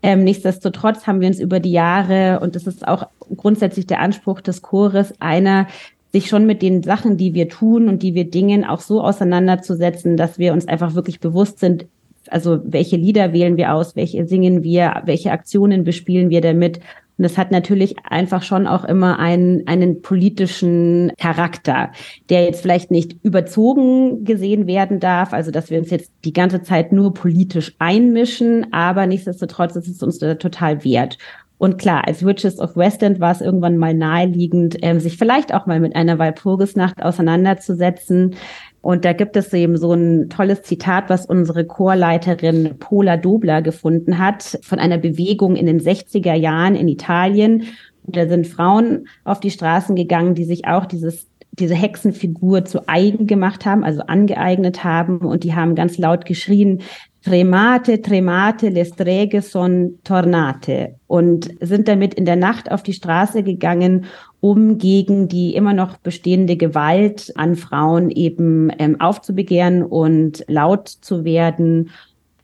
Ähm, 0.00 0.22
nichtsdestotrotz 0.22 1.08
haben 1.08 1.20
wir 1.20 1.26
uns 1.26 1.40
über 1.40 1.58
die 1.58 1.72
Jahre, 1.72 2.38
und 2.38 2.54
das 2.54 2.68
ist 2.68 2.86
auch 2.86 3.08
grundsätzlich 3.36 3.88
der 3.88 3.98
Anspruch 3.98 4.40
des 4.40 4.62
Chores, 4.62 5.14
einer 5.18 5.66
sich 6.12 6.28
schon 6.28 6.46
mit 6.46 6.62
den 6.62 6.84
Sachen, 6.84 7.16
die 7.16 7.34
wir 7.34 7.48
tun 7.48 7.88
und 7.88 8.04
die 8.04 8.14
wir 8.14 8.30
dingen, 8.30 8.64
auch 8.64 8.82
so 8.82 9.02
auseinanderzusetzen, 9.02 10.16
dass 10.16 10.38
wir 10.38 10.52
uns 10.52 10.68
einfach 10.68 10.94
wirklich 10.94 11.18
bewusst 11.18 11.58
sind, 11.58 11.86
also 12.28 12.60
welche 12.64 12.96
Lieder 12.96 13.32
wählen 13.32 13.56
wir 13.56 13.74
aus, 13.74 13.96
welche 13.96 14.26
singen 14.26 14.62
wir, 14.62 15.02
welche 15.04 15.32
Aktionen 15.32 15.84
bespielen 15.84 16.30
wir 16.30 16.40
damit. 16.40 16.78
Und 17.18 17.24
das 17.24 17.36
hat 17.36 17.50
natürlich 17.50 17.96
einfach 18.04 18.42
schon 18.42 18.66
auch 18.66 18.84
immer 18.84 19.18
einen, 19.18 19.66
einen 19.66 20.00
politischen 20.00 21.12
Charakter, 21.18 21.92
der 22.30 22.44
jetzt 22.44 22.62
vielleicht 22.62 22.90
nicht 22.90 23.16
überzogen 23.22 24.24
gesehen 24.24 24.66
werden 24.66 24.98
darf, 24.98 25.32
also 25.32 25.50
dass 25.50 25.70
wir 25.70 25.78
uns 25.78 25.90
jetzt 25.90 26.10
die 26.24 26.32
ganze 26.32 26.62
Zeit 26.62 26.90
nur 26.90 27.12
politisch 27.12 27.74
einmischen, 27.78 28.72
aber 28.72 29.06
nichtsdestotrotz 29.06 29.76
ist 29.76 29.88
es 29.88 30.02
uns 30.02 30.18
total 30.18 30.84
wert. 30.84 31.18
Und 31.62 31.78
klar, 31.78 32.08
als 32.08 32.26
Witches 32.26 32.58
of 32.58 32.76
West 32.76 33.04
End 33.04 33.20
war 33.20 33.30
es 33.30 33.40
irgendwann 33.40 33.76
mal 33.76 33.94
naheliegend, 33.94 34.78
ähm, 34.82 34.98
sich 34.98 35.16
vielleicht 35.16 35.54
auch 35.54 35.66
mal 35.66 35.78
mit 35.78 35.94
einer 35.94 36.18
Walpurgisnacht 36.18 37.00
auseinanderzusetzen. 37.00 38.34
Und 38.82 39.04
da 39.04 39.12
gibt 39.12 39.36
es 39.36 39.52
eben 39.52 39.78
so 39.78 39.92
ein 39.92 40.28
tolles 40.28 40.62
Zitat, 40.62 41.08
was 41.08 41.24
unsere 41.24 41.64
Chorleiterin 41.64 42.78
Pola 42.78 43.16
Dobler 43.16 43.62
gefunden 43.62 44.18
hat, 44.18 44.58
von 44.62 44.80
einer 44.80 44.98
Bewegung 44.98 45.56
in 45.56 45.66
den 45.66 45.80
60er 45.80 46.34
Jahren 46.34 46.74
in 46.74 46.88
Italien. 46.88 47.64
Und 48.04 48.16
da 48.16 48.26
sind 48.26 48.46
Frauen 48.46 49.06
auf 49.24 49.38
die 49.38 49.52
Straßen 49.52 49.94
gegangen, 49.94 50.34
die 50.34 50.44
sich 50.44 50.66
auch 50.66 50.84
dieses 50.84 51.28
diese 51.58 51.74
Hexenfigur 51.74 52.64
zu 52.64 52.88
eigen 52.88 53.26
gemacht 53.26 53.66
haben, 53.66 53.84
also 53.84 54.00
angeeignet 54.00 54.84
haben 54.84 55.18
und 55.18 55.44
die 55.44 55.54
haben 55.54 55.74
ganz 55.74 55.98
laut 55.98 56.24
geschrien, 56.24 56.80
Tremate, 57.24 58.02
tremate, 58.02 58.68
le 58.68 58.84
streghe 58.84 59.42
son 59.42 59.98
tornate 60.02 60.96
und 61.06 61.50
sind 61.60 61.86
damit 61.86 62.14
in 62.14 62.24
der 62.24 62.34
Nacht 62.36 62.70
auf 62.70 62.82
die 62.82 62.94
Straße 62.94 63.44
gegangen, 63.44 64.06
um 64.40 64.76
gegen 64.76 65.28
die 65.28 65.54
immer 65.54 65.72
noch 65.72 65.98
bestehende 65.98 66.56
Gewalt 66.56 67.32
an 67.36 67.54
Frauen 67.54 68.10
eben 68.10 68.70
ähm, 68.78 69.00
aufzubegehren 69.00 69.84
und 69.84 70.44
laut 70.48 70.88
zu 70.88 71.24
werden. 71.24 71.90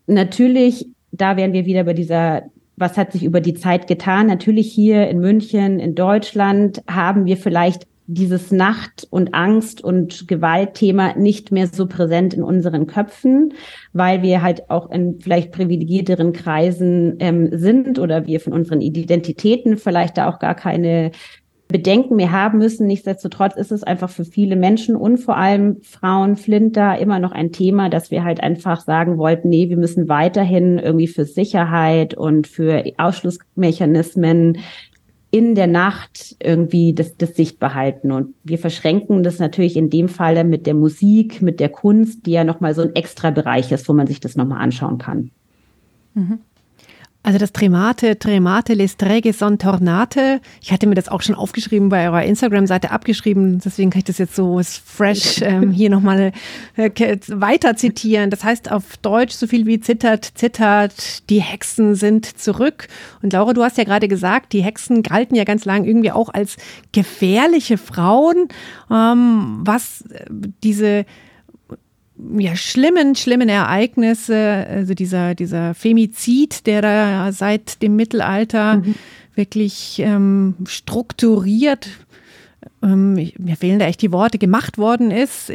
Natürlich, 0.06 0.86
da 1.10 1.36
wären 1.36 1.52
wir 1.52 1.66
wieder 1.66 1.82
bei 1.82 1.94
dieser 1.94 2.44
was 2.80 2.96
hat 2.96 3.10
sich 3.10 3.24
über 3.24 3.40
die 3.40 3.54
Zeit 3.54 3.88
getan? 3.88 4.28
Natürlich 4.28 4.72
hier 4.72 5.08
in 5.08 5.18
München, 5.18 5.80
in 5.80 5.96
Deutschland 5.96 6.82
haben 6.88 7.26
wir 7.26 7.36
vielleicht 7.36 7.88
dieses 8.10 8.50
Nacht- 8.50 9.06
und 9.10 9.34
Angst- 9.34 9.84
und 9.84 10.26
Gewaltthema 10.28 11.14
nicht 11.16 11.52
mehr 11.52 11.66
so 11.66 11.86
präsent 11.86 12.32
in 12.32 12.42
unseren 12.42 12.86
Köpfen, 12.86 13.52
weil 13.92 14.22
wir 14.22 14.42
halt 14.42 14.70
auch 14.70 14.90
in 14.90 15.20
vielleicht 15.20 15.52
privilegierteren 15.52 16.32
Kreisen 16.32 17.16
ähm, 17.20 17.50
sind 17.52 17.98
oder 17.98 18.26
wir 18.26 18.40
von 18.40 18.54
unseren 18.54 18.80
Identitäten 18.80 19.76
vielleicht 19.76 20.16
da 20.16 20.30
auch 20.30 20.38
gar 20.38 20.54
keine 20.54 21.10
Bedenken 21.68 22.16
mehr 22.16 22.32
haben 22.32 22.56
müssen. 22.56 22.86
Nichtsdestotrotz 22.86 23.54
ist 23.54 23.72
es 23.72 23.82
einfach 23.82 24.08
für 24.08 24.24
viele 24.24 24.56
Menschen 24.56 24.96
und 24.96 25.18
vor 25.18 25.36
allem 25.36 25.76
Frauen, 25.82 26.36
Flinter 26.36 26.98
immer 26.98 27.18
noch 27.18 27.32
ein 27.32 27.52
Thema, 27.52 27.90
dass 27.90 28.10
wir 28.10 28.24
halt 28.24 28.42
einfach 28.42 28.80
sagen 28.80 29.18
wollten, 29.18 29.50
nee, 29.50 29.68
wir 29.68 29.76
müssen 29.76 30.08
weiterhin 30.08 30.78
irgendwie 30.78 31.08
für 31.08 31.26
Sicherheit 31.26 32.14
und 32.14 32.46
für 32.46 32.84
Ausschlussmechanismen 32.96 34.58
in 35.30 35.54
der 35.54 35.66
Nacht 35.66 36.36
irgendwie 36.42 36.94
das, 36.94 37.16
das 37.16 37.34
sichtbar 37.34 37.74
halten. 37.74 38.12
Und 38.12 38.34
wir 38.44 38.58
verschränken 38.58 39.22
das 39.22 39.38
natürlich 39.38 39.76
in 39.76 39.90
dem 39.90 40.08
Falle 40.08 40.44
mit 40.44 40.66
der 40.66 40.74
Musik, 40.74 41.42
mit 41.42 41.60
der 41.60 41.68
Kunst, 41.68 42.24
die 42.26 42.32
ja 42.32 42.44
nochmal 42.44 42.74
so 42.74 42.82
ein 42.82 42.94
extra 42.94 43.30
Bereich 43.30 43.70
ist, 43.70 43.88
wo 43.88 43.92
man 43.92 44.06
sich 44.06 44.20
das 44.20 44.36
nochmal 44.36 44.62
anschauen 44.62 44.98
kann. 44.98 45.30
Mhm. 46.14 46.38
Also 47.24 47.38
das 47.38 47.52
Tremate, 47.52 48.18
Tremate, 48.18 48.74
les 48.74 48.96
Träge 48.96 49.32
son 49.32 49.58
Tornate. 49.58 50.40
Ich 50.62 50.72
hatte 50.72 50.86
mir 50.86 50.94
das 50.94 51.08
auch 51.08 51.20
schon 51.20 51.34
aufgeschrieben 51.34 51.88
bei 51.88 52.06
eurer 52.06 52.22
Instagram-Seite 52.22 52.90
abgeschrieben. 52.90 53.60
Deswegen 53.62 53.90
kann 53.90 53.98
ich 53.98 54.04
das 54.04 54.18
jetzt 54.18 54.36
so 54.36 54.60
fresh 54.62 55.42
ähm, 55.42 55.70
hier 55.72 55.90
nochmal 55.90 56.32
äh, 56.76 57.18
weiter 57.26 57.76
zitieren. 57.76 58.30
Das 58.30 58.44
heißt 58.44 58.70
auf 58.70 58.96
Deutsch 58.98 59.34
so 59.34 59.48
viel 59.48 59.66
wie 59.66 59.80
zittert, 59.80 60.24
zittert, 60.24 61.28
die 61.28 61.40
Hexen 61.40 61.96
sind 61.96 62.24
zurück. 62.24 62.86
Und 63.20 63.32
Laura, 63.32 63.52
du 63.52 63.64
hast 63.64 63.78
ja 63.78 63.84
gerade 63.84 64.06
gesagt, 64.06 64.52
die 64.52 64.62
Hexen 64.62 65.02
galten 65.02 65.34
ja 65.34 65.44
ganz 65.44 65.64
lang 65.64 65.84
irgendwie 65.84 66.12
auch 66.12 66.28
als 66.32 66.56
gefährliche 66.92 67.78
Frauen, 67.78 68.48
ähm, 68.90 69.58
was 69.64 70.02
äh, 70.02 70.24
diese 70.62 71.04
ja, 72.38 72.56
schlimmen, 72.56 73.14
schlimmen 73.14 73.48
Ereignisse, 73.48 74.66
also 74.68 74.94
dieser, 74.94 75.34
dieser 75.34 75.74
Femizid, 75.74 76.66
der 76.66 76.82
da 76.82 77.32
seit 77.32 77.82
dem 77.82 77.96
Mittelalter 77.96 78.76
mhm. 78.76 78.94
wirklich 79.34 80.00
ähm, 80.00 80.54
strukturiert 80.66 81.88
ähm, 82.82 83.14
mir 83.14 83.56
fehlen 83.56 83.78
da 83.78 83.86
echt 83.86 84.02
die 84.02 84.12
Worte, 84.12 84.38
gemacht 84.38 84.78
worden 84.78 85.10
ist, 85.10 85.52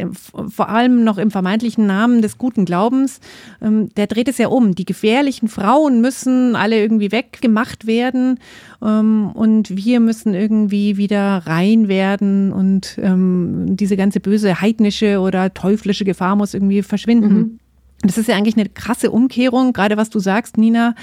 vor 0.50 0.70
allem 0.70 1.04
noch 1.04 1.18
im 1.18 1.32
vermeintlichen 1.32 1.86
Namen 1.86 2.22
des 2.22 2.38
guten 2.38 2.66
Glaubens, 2.66 3.20
ähm, 3.62 3.90
der 3.96 4.08
dreht 4.08 4.28
es 4.28 4.38
ja 4.38 4.48
um. 4.48 4.76
Die 4.76 4.86
gefährlichen 4.86 5.48
Frauen 5.48 6.02
müssen 6.02 6.56
alle 6.56 6.80
irgendwie 6.80 7.12
weggemacht 7.12 7.88
werden 7.88 8.40
ähm, 8.82 9.32
und 9.34 9.76
wir 9.76 10.00
müssen 10.00 10.34
irgendwie 10.34 10.98
wieder 10.98 11.44
rein 11.46 11.88
werden 11.88 12.52
und 12.52 12.98
diese 12.98 13.98
ganze 13.98 14.20
böse 14.20 14.62
heidnische 14.62 15.20
oder 15.20 15.54
teuflische 15.54 16.06
Gefahr 16.06 16.36
muss 16.36 16.54
irgendwie 16.54 16.82
verschwinden. 16.82 17.34
Mhm. 17.34 17.60
Das 18.04 18.18
ist 18.18 18.28
ja 18.28 18.36
eigentlich 18.36 18.58
eine 18.58 18.70
krasse 18.70 19.12
Umkehrung, 19.12 19.74
gerade 19.74 19.98
was 19.98 20.10
du 20.10 20.20
sagst, 20.20 20.58
Nina, 20.58 20.96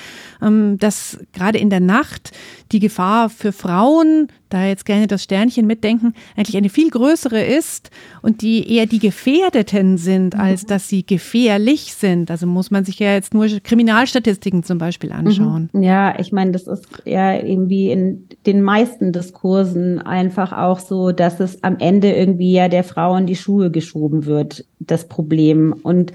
ähm, 0.43 0.79
dass 0.79 1.19
gerade 1.33 1.59
in 1.59 1.71
der 1.71 1.81
Nacht 1.81 2.33
die 2.73 2.79
Gefahr 2.79 3.31
für 3.31 3.53
Frauen, 3.53 4.29
da 4.49 4.67
jetzt 4.67 4.85
gerne 4.85 5.07
das 5.07 5.23
Sternchen 5.23 5.67
mitdenken, 5.67 6.15
eigentlich 6.37 6.57
eine 6.57 6.69
viel 6.69 6.91
größere 6.91 7.43
ist 7.43 7.91
und 8.21 8.43
die 8.43 8.73
eher 8.73 8.87
die 8.87 8.99
Gefährdeten 8.99 9.97
sind, 9.97 10.35
mhm. 10.35 10.41
als 10.41 10.67
dass 10.67 10.89
sie 10.89 11.07
gefährlich 11.07 11.95
sind. 11.95 12.31
Also 12.31 12.47
muss 12.47 12.71
man 12.71 12.85
sich 12.85 12.99
ja 12.99 13.15
jetzt 13.15 13.33
nur 13.33 13.47
Kriminalstatistiken 13.47 14.63
zum 14.63 14.79
Beispiel 14.79 15.13
anschauen. 15.13 15.71
Mhm. 15.73 15.83
Ja, 15.83 16.19
ich 16.19 16.33
meine, 16.33 16.51
das 16.51 16.67
ist 16.67 16.87
ja 17.05 17.35
irgendwie 17.35 17.91
in 17.91 18.29
den 18.47 18.63
meisten 18.63 19.13
Diskursen 19.13 20.01
einfach 20.01 20.53
auch 20.53 20.81
so, 20.81 21.13
dass 21.13 21.41
es 21.41 21.63
am 21.63 21.79
Ende 21.79 22.13
irgendwie 22.13 22.53
ja 22.53 22.69
der 22.69 22.85
Frauen 22.85 23.27
die 23.27 23.37
Schuhe 23.37 23.71
geschoben 23.71 24.27
wird, 24.27 24.65
das 24.81 25.09
Problem. 25.09 25.75
Und 25.83 26.13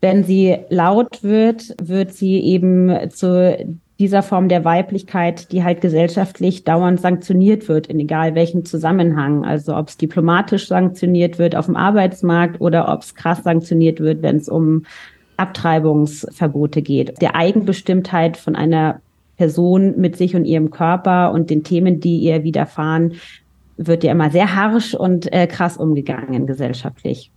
wenn 0.00 0.24
sie 0.24 0.58
laut 0.68 1.22
wird, 1.22 1.74
wird 1.82 2.12
sie 2.12 2.40
eben 2.40 3.10
zu 3.10 3.56
dieser 3.98 4.22
Form 4.22 4.48
der 4.48 4.64
Weiblichkeit, 4.64 5.52
die 5.52 5.62
halt 5.62 5.82
gesellschaftlich 5.82 6.64
dauernd 6.64 7.00
sanktioniert 7.00 7.68
wird, 7.68 7.86
in 7.86 8.00
egal 8.00 8.34
welchem 8.34 8.64
Zusammenhang. 8.64 9.44
Also 9.44 9.76
ob 9.76 9.88
es 9.88 9.98
diplomatisch 9.98 10.68
sanktioniert 10.68 11.38
wird 11.38 11.54
auf 11.54 11.66
dem 11.66 11.76
Arbeitsmarkt 11.76 12.62
oder 12.62 12.90
ob 12.90 13.02
es 13.02 13.14
krass 13.14 13.42
sanktioniert 13.42 14.00
wird, 14.00 14.22
wenn 14.22 14.36
es 14.36 14.48
um 14.48 14.84
Abtreibungsverbote 15.36 16.80
geht. 16.80 17.20
Der 17.20 17.36
Eigenbestimmtheit 17.36 18.38
von 18.38 18.56
einer 18.56 19.02
Person 19.36 19.94
mit 19.98 20.16
sich 20.16 20.34
und 20.34 20.46
ihrem 20.46 20.70
Körper 20.70 21.32
und 21.32 21.50
den 21.50 21.62
Themen, 21.62 22.00
die 22.00 22.18
ihr 22.18 22.42
widerfahren, 22.42 23.14
wird 23.76 24.04
ja 24.04 24.12
immer 24.12 24.30
sehr 24.30 24.54
harsch 24.54 24.94
und 24.94 25.30
äh, 25.32 25.46
krass 25.46 25.76
umgegangen 25.76 26.46
gesellschaftlich. 26.46 27.32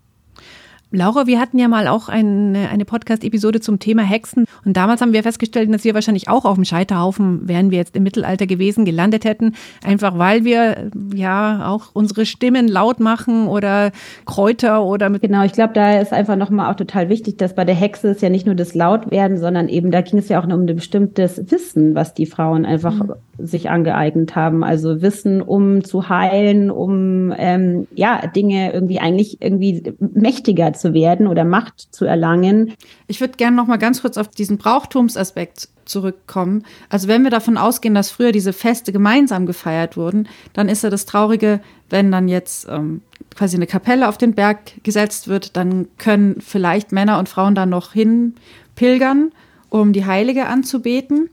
Laura, 0.96 1.26
wir 1.26 1.40
hatten 1.40 1.58
ja 1.58 1.68
mal 1.68 1.88
auch 1.88 2.08
eine, 2.08 2.70
eine 2.70 2.86
Podcast-Episode 2.86 3.60
zum 3.60 3.80
Thema 3.80 4.04
Hexen. 4.04 4.46
Und 4.64 4.78
damals 4.78 5.02
haben 5.02 5.12
wir 5.12 5.24
festgestellt, 5.24 5.74
dass 5.74 5.84
wir 5.84 5.96
wahrscheinlich 5.96 6.30
auch 6.30 6.46
auf 6.46 6.54
dem 6.54 6.66
Scheiterhaufen, 6.66 7.48
wären 7.48 7.72
wir 7.72 7.80
jetzt 7.80 7.96
im 7.96 8.04
Mittelalter 8.04 8.46
gewesen, 8.46 8.86
gelandet 8.86 9.26
hätten. 9.26 9.56
Einfach 9.84 10.20
weil 10.20 10.46
wir 10.46 10.92
ja 11.16 11.68
auch 11.68 11.90
unsere 11.94 12.28
Stimmen 12.28 12.68
laut 12.68 13.00
machen 13.00 13.48
oder 13.48 13.92
Kräuter 14.28 14.84
oder 14.84 15.10
mit. 15.10 15.24
Genau, 15.24 15.44
ich 15.44 15.54
glaube, 15.54 15.74
da 15.74 16.00
ist 16.00 16.14
einfach 16.14 16.36
nochmal 16.36 16.72
auch 16.72 16.76
total 16.76 17.10
wichtig, 17.10 17.38
dass 17.38 17.56
bei 17.56 17.66
der 17.66 17.74
Hexe 17.74 18.10
ist 18.10 18.22
ja 18.22 18.30
nicht 18.30 18.46
nur 18.46 18.54
das 18.54 18.76
Lautwerden, 18.76 19.40
sondern 19.40 19.70
eben, 19.70 19.90
da 19.90 20.02
ging 20.02 20.20
es 20.20 20.30
ja 20.30 20.40
auch 20.40 20.46
um 20.46 20.52
ein 20.52 20.76
bestimmtes 20.76 21.50
Wissen, 21.50 21.96
was 21.96 22.14
die 22.14 22.28
Frauen 22.28 22.68
einfach 22.68 22.94
mhm. 22.94 23.14
sich 23.40 23.72
angeeignet 23.72 24.36
haben. 24.36 24.64
Also 24.64 25.02
Wissen, 25.02 25.42
um 25.42 25.84
zu 25.84 26.08
heilen, 26.08 26.70
um 26.70 27.34
ähm, 27.36 27.88
ja 27.96 28.28
Dinge 28.28 28.72
irgendwie 28.72 29.00
eigentlich 29.00 29.42
irgendwie 29.42 29.96
mächtiger 30.00 30.72
zu 30.74 30.83
zu 30.84 30.94
werden 30.94 31.28
oder 31.28 31.46
Macht 31.46 31.80
zu 31.92 32.04
erlangen. 32.04 32.74
Ich 33.08 33.22
würde 33.22 33.38
gerne 33.38 33.56
noch 33.56 33.68
mal 33.68 33.78
ganz 33.78 34.02
kurz 34.02 34.18
auf 34.18 34.28
diesen 34.28 34.58
Brauchtumsaspekt 34.58 35.70
zurückkommen. 35.86 36.66
Also 36.90 37.08
wenn 37.08 37.24
wir 37.24 37.32
davon 37.32 37.58
ausgehen, 37.58 37.96
dass 37.96 38.12
früher 38.12 38.34
diese 38.34 38.52
Feste 38.52 38.92
gemeinsam 38.92 39.46
gefeiert 39.46 39.96
wurden, 39.96 40.28
dann 40.52 40.68
ist 40.68 40.84
ja 40.84 40.90
das 40.90 41.06
Traurige, 41.06 41.62
wenn 41.90 42.12
dann 42.12 42.28
jetzt 42.28 42.68
ähm, 42.70 43.02
quasi 43.34 43.56
eine 43.56 43.66
Kapelle 43.66 44.10
auf 44.10 44.18
den 44.18 44.34
Berg 44.34 44.84
gesetzt 44.84 45.30
wird, 45.30 45.56
dann 45.56 45.88
können 45.98 46.42
vielleicht 46.42 46.92
Männer 46.92 47.18
und 47.18 47.30
Frauen 47.30 47.56
da 47.56 47.66
noch 47.66 47.94
hin 47.94 48.36
pilgern, 48.76 49.32
um 49.70 49.94
die 49.94 50.06
Heilige 50.06 50.48
anzubeten. 50.48 51.30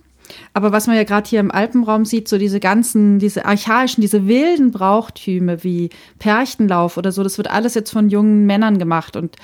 Aber 0.55 0.73
was 0.73 0.87
man 0.87 0.97
ja 0.97 1.05
gerade 1.05 1.29
hier 1.29 1.41
im 1.41 1.51
Alpenraum 1.51 2.05
sieht, 2.05 2.29
so 2.29 2.39
diese 2.39 2.61
ganzen, 2.61 3.19
diese 3.19 3.45
archaischen, 3.45 4.01
diese 4.01 4.27
wilden 4.27 4.71
Brauchtüme 4.71 5.65
wie 5.65 5.91
Perchtenlauf 6.19 6.97
oder 6.97 7.13
so, 7.13 7.23
das 7.23 7.39
wird 7.39 7.51
alles 7.51 7.75
jetzt 7.75 7.91
von 7.91 8.09
jungen 8.11 8.47
Männern 8.47 8.79
gemacht. 8.79 9.17
Und 9.17 9.37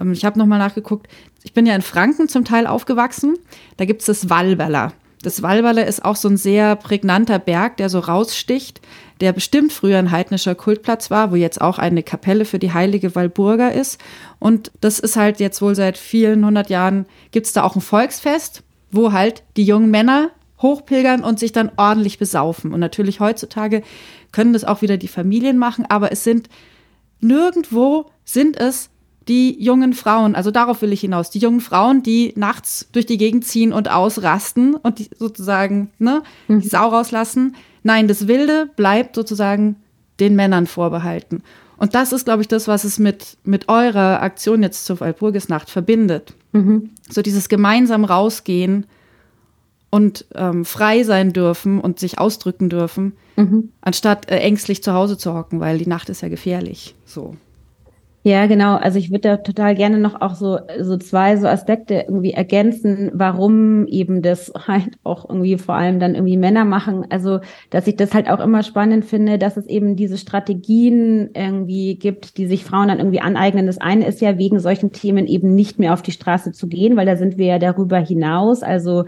ähm, 0.00 0.12
ich 0.12 0.24
habe 0.24 0.38
nochmal 0.38 0.58
nachgeguckt, 0.58 1.08
ich 1.42 1.52
bin 1.52 1.66
ja 1.66 1.74
in 1.74 1.82
Franken 1.82 2.28
zum 2.28 2.44
Teil 2.44 2.66
aufgewachsen, 2.66 3.36
da 3.76 3.84
gibt 3.84 4.00
es 4.00 4.06
das 4.06 4.30
Wallwaller. 4.30 4.92
Das 5.22 5.42
Wallwaller 5.42 5.86
ist 5.86 6.04
auch 6.04 6.16
so 6.16 6.28
ein 6.28 6.36
sehr 6.36 6.76
prägnanter 6.76 7.38
Berg, 7.38 7.76
der 7.78 7.88
so 7.88 7.98
raussticht, 7.98 8.80
der 9.20 9.32
bestimmt 9.32 9.72
früher 9.72 9.98
ein 9.98 10.12
heidnischer 10.12 10.54
Kultplatz 10.54 11.10
war, 11.10 11.32
wo 11.32 11.34
jetzt 11.34 11.60
auch 11.60 11.78
eine 11.78 12.04
Kapelle 12.04 12.44
für 12.44 12.60
die 12.60 12.72
heilige 12.72 13.16
Walburga 13.16 13.68
ist. 13.68 14.00
Und 14.38 14.70
das 14.80 15.00
ist 15.00 15.16
halt 15.16 15.40
jetzt 15.40 15.60
wohl 15.60 15.74
seit 15.74 15.98
vielen 15.98 16.46
hundert 16.46 16.70
Jahren, 16.70 17.06
gibt 17.32 17.46
es 17.46 17.52
da 17.52 17.64
auch 17.64 17.74
ein 17.74 17.80
Volksfest 17.80 18.62
wo 18.90 19.12
halt 19.12 19.42
die 19.56 19.64
jungen 19.64 19.90
Männer 19.90 20.30
hochpilgern 20.60 21.22
und 21.22 21.38
sich 21.38 21.52
dann 21.52 21.70
ordentlich 21.76 22.18
besaufen. 22.18 22.72
Und 22.72 22.80
natürlich 22.80 23.20
heutzutage 23.20 23.82
können 24.32 24.52
das 24.52 24.64
auch 24.64 24.82
wieder 24.82 24.96
die 24.96 25.08
Familien 25.08 25.58
machen, 25.58 25.86
aber 25.88 26.12
es 26.12 26.24
sind 26.24 26.48
nirgendwo 27.20 28.10
sind 28.24 28.56
es 28.56 28.90
die 29.28 29.62
jungen 29.62 29.92
Frauen, 29.92 30.34
also 30.34 30.50
darauf 30.50 30.80
will 30.80 30.92
ich 30.92 31.02
hinaus, 31.02 31.28
die 31.28 31.38
jungen 31.38 31.60
Frauen, 31.60 32.02
die 32.02 32.32
nachts 32.34 32.88
durch 32.92 33.04
die 33.04 33.18
Gegend 33.18 33.44
ziehen 33.44 33.74
und 33.74 33.90
ausrasten 33.90 34.74
und 34.74 34.98
die 34.98 35.10
sozusagen 35.16 35.90
ne, 35.98 36.22
mhm. 36.48 36.62
die 36.62 36.68
Sau 36.68 36.88
rauslassen. 36.88 37.54
Nein, 37.82 38.08
das 38.08 38.26
Wilde 38.26 38.70
bleibt 38.74 39.14
sozusagen 39.14 39.76
den 40.18 40.34
Männern 40.34 40.66
vorbehalten. 40.66 41.42
Und 41.78 41.94
das 41.94 42.12
ist, 42.12 42.24
glaube 42.24 42.42
ich, 42.42 42.48
das, 42.48 42.68
was 42.68 42.84
es 42.84 42.98
mit, 42.98 43.38
mit 43.44 43.68
eurer 43.68 44.20
Aktion 44.20 44.62
jetzt 44.62 44.84
zur 44.84 45.00
Walpurgisnacht 45.00 45.70
verbindet. 45.70 46.34
Mhm. 46.52 46.90
So 47.08 47.22
dieses 47.22 47.48
gemeinsam 47.48 48.04
rausgehen 48.04 48.86
und 49.90 50.26
ähm, 50.34 50.64
frei 50.64 51.04
sein 51.04 51.32
dürfen 51.32 51.80
und 51.80 51.98
sich 51.98 52.18
ausdrücken 52.18 52.68
dürfen, 52.68 53.14
mhm. 53.36 53.70
anstatt 53.80 54.30
äh, 54.30 54.38
ängstlich 54.38 54.82
zu 54.82 54.92
Hause 54.92 55.16
zu 55.16 55.34
hocken, 55.34 55.60
weil 55.60 55.78
die 55.78 55.88
Nacht 55.88 56.08
ist 56.08 56.20
ja 56.20 56.28
gefährlich. 56.28 56.94
So. 57.06 57.36
Ja, 58.24 58.46
genau. 58.46 58.76
Also 58.76 58.98
ich 58.98 59.10
würde 59.10 59.20
da 59.22 59.36
total 59.38 59.74
gerne 59.74 59.96
noch 59.98 60.20
auch 60.20 60.34
so, 60.34 60.58
so 60.80 60.96
zwei 60.98 61.36
so 61.36 61.46
Aspekte 61.46 61.94
irgendwie 62.08 62.32
ergänzen, 62.32 63.10
warum 63.14 63.86
eben 63.86 64.22
das 64.22 64.52
halt 64.66 64.98
auch 65.04 65.28
irgendwie 65.28 65.56
vor 65.56 65.76
allem 65.76 65.98
dann 66.00 66.14
irgendwie 66.14 66.36
Männer 66.36 66.64
machen. 66.64 67.06
Also, 67.10 67.40
dass 67.70 67.86
ich 67.86 67.96
das 67.96 68.12
halt 68.14 68.28
auch 68.28 68.40
immer 68.40 68.62
spannend 68.64 69.04
finde, 69.04 69.38
dass 69.38 69.56
es 69.56 69.66
eben 69.66 69.96
diese 69.96 70.18
Strategien 70.18 71.30
irgendwie 71.32 71.94
gibt, 71.96 72.36
die 72.38 72.46
sich 72.46 72.64
Frauen 72.64 72.88
dann 72.88 72.98
irgendwie 72.98 73.20
aneignen. 73.20 73.66
Das 73.66 73.78
eine 73.78 74.06
ist 74.06 74.20
ja 74.20 74.36
wegen 74.36 74.58
solchen 74.60 74.92
Themen 74.92 75.26
eben 75.26 75.54
nicht 75.54 75.78
mehr 75.78 75.94
auf 75.94 76.02
die 76.02 76.12
Straße 76.12 76.52
zu 76.52 76.66
gehen, 76.68 76.96
weil 76.96 77.06
da 77.06 77.16
sind 77.16 77.38
wir 77.38 77.46
ja 77.46 77.58
darüber 77.58 77.98
hinaus. 77.98 78.62
Also 78.62 79.04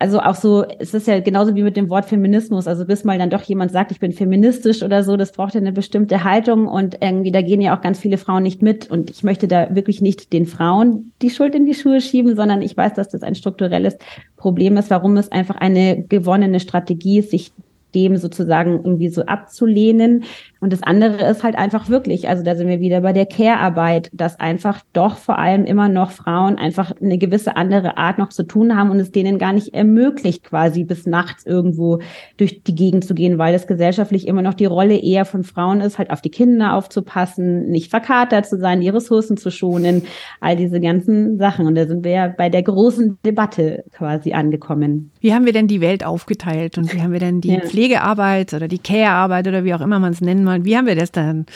also 0.00 0.18
auch 0.20 0.34
so, 0.34 0.64
es 0.78 0.94
ist 0.94 1.06
ja 1.06 1.20
genauso 1.20 1.54
wie 1.54 1.62
mit 1.62 1.76
dem 1.76 1.90
Wort 1.90 2.06
Feminismus. 2.06 2.66
Also 2.66 2.86
bis 2.86 3.04
mal 3.04 3.18
dann 3.18 3.28
doch 3.28 3.42
jemand 3.42 3.70
sagt, 3.70 3.92
ich 3.92 4.00
bin 4.00 4.12
feministisch 4.12 4.82
oder 4.82 5.04
so, 5.04 5.18
das 5.18 5.32
braucht 5.32 5.52
ja 5.54 5.60
eine 5.60 5.72
bestimmte 5.72 6.24
Haltung 6.24 6.66
und 6.66 6.96
irgendwie 7.02 7.30
da 7.30 7.42
gehen 7.42 7.60
ja 7.60 7.76
auch 7.76 7.82
ganz 7.82 7.98
viele 7.98 8.16
Frauen 8.16 8.42
nicht 8.42 8.62
mit. 8.62 8.90
Und 8.90 9.10
ich 9.10 9.22
möchte 9.24 9.46
da 9.46 9.74
wirklich 9.74 10.00
nicht 10.00 10.32
den 10.32 10.46
Frauen 10.46 11.12
die 11.20 11.28
Schuld 11.28 11.54
in 11.54 11.66
die 11.66 11.74
Schuhe 11.74 12.00
schieben, 12.00 12.34
sondern 12.34 12.62
ich 12.62 12.74
weiß, 12.74 12.94
dass 12.94 13.10
das 13.10 13.22
ein 13.22 13.34
strukturelles 13.34 13.98
Problem 14.38 14.78
ist, 14.78 14.88
warum 14.88 15.18
es 15.18 15.30
einfach 15.30 15.56
eine 15.56 16.02
gewonnene 16.08 16.60
Strategie 16.60 17.18
ist, 17.18 17.30
sich 17.30 17.52
dem 17.94 18.16
sozusagen 18.16 18.80
irgendwie 18.82 19.10
so 19.10 19.26
abzulehnen. 19.26 20.24
Und 20.60 20.74
das 20.74 20.82
andere 20.82 21.28
ist 21.30 21.42
halt 21.42 21.56
einfach 21.56 21.88
wirklich, 21.88 22.28
also 22.28 22.44
da 22.44 22.54
sind 22.54 22.68
wir 22.68 22.80
wieder 22.80 23.00
bei 23.00 23.14
der 23.14 23.24
Care-Arbeit, 23.24 24.10
dass 24.12 24.38
einfach 24.38 24.82
doch 24.92 25.16
vor 25.16 25.38
allem 25.38 25.64
immer 25.64 25.88
noch 25.88 26.10
Frauen 26.10 26.58
einfach 26.58 26.92
eine 27.00 27.16
gewisse 27.16 27.56
andere 27.56 27.96
Art 27.96 28.18
noch 28.18 28.28
zu 28.28 28.42
tun 28.42 28.76
haben 28.76 28.90
und 28.90 29.00
es 29.00 29.10
denen 29.10 29.38
gar 29.38 29.54
nicht 29.54 29.72
ermöglicht, 29.72 30.44
quasi 30.44 30.84
bis 30.84 31.06
nachts 31.06 31.46
irgendwo 31.46 32.00
durch 32.36 32.62
die 32.62 32.74
Gegend 32.74 33.04
zu 33.04 33.14
gehen, 33.14 33.38
weil 33.38 33.54
es 33.54 33.66
gesellschaftlich 33.66 34.28
immer 34.28 34.42
noch 34.42 34.52
die 34.52 34.66
Rolle 34.66 34.98
eher 34.98 35.24
von 35.24 35.44
Frauen 35.44 35.80
ist, 35.80 35.98
halt 35.98 36.10
auf 36.10 36.20
die 36.20 36.30
Kinder 36.30 36.74
aufzupassen, 36.74 37.70
nicht 37.70 37.90
verkatert 37.90 38.46
zu 38.46 38.58
sein, 38.58 38.80
die 38.80 38.90
Ressourcen 38.90 39.38
zu 39.38 39.50
schonen, 39.50 40.02
all 40.40 40.56
diese 40.56 40.80
ganzen 40.80 41.38
Sachen. 41.38 41.66
Und 41.66 41.74
da 41.74 41.86
sind 41.86 42.04
wir 42.04 42.12
ja 42.12 42.28
bei 42.28 42.50
der 42.50 42.62
großen 42.62 43.18
Debatte 43.24 43.84
quasi 43.92 44.32
angekommen. 44.34 45.10
Wie 45.20 45.32
haben 45.32 45.46
wir 45.46 45.54
denn 45.54 45.68
die 45.68 45.80
Welt 45.80 46.04
aufgeteilt 46.04 46.76
und 46.76 46.92
wie 46.92 47.00
haben 47.00 47.12
wir 47.12 47.20
denn 47.20 47.40
die 47.40 47.54
ja. 47.54 47.60
Pflegearbeit 47.60 48.52
oder 48.52 48.68
die 48.68 48.78
Care-Arbeit 48.78 49.48
oder 49.48 49.64
wie 49.64 49.72
auch 49.72 49.80
immer 49.80 49.98
man 49.98 50.12
es 50.12 50.20
nennen 50.20 50.49
mal, 50.50 50.64
wie 50.64 50.76
haben 50.76 50.86
wir 50.86 50.96
das 50.96 51.12
dann 51.12 51.46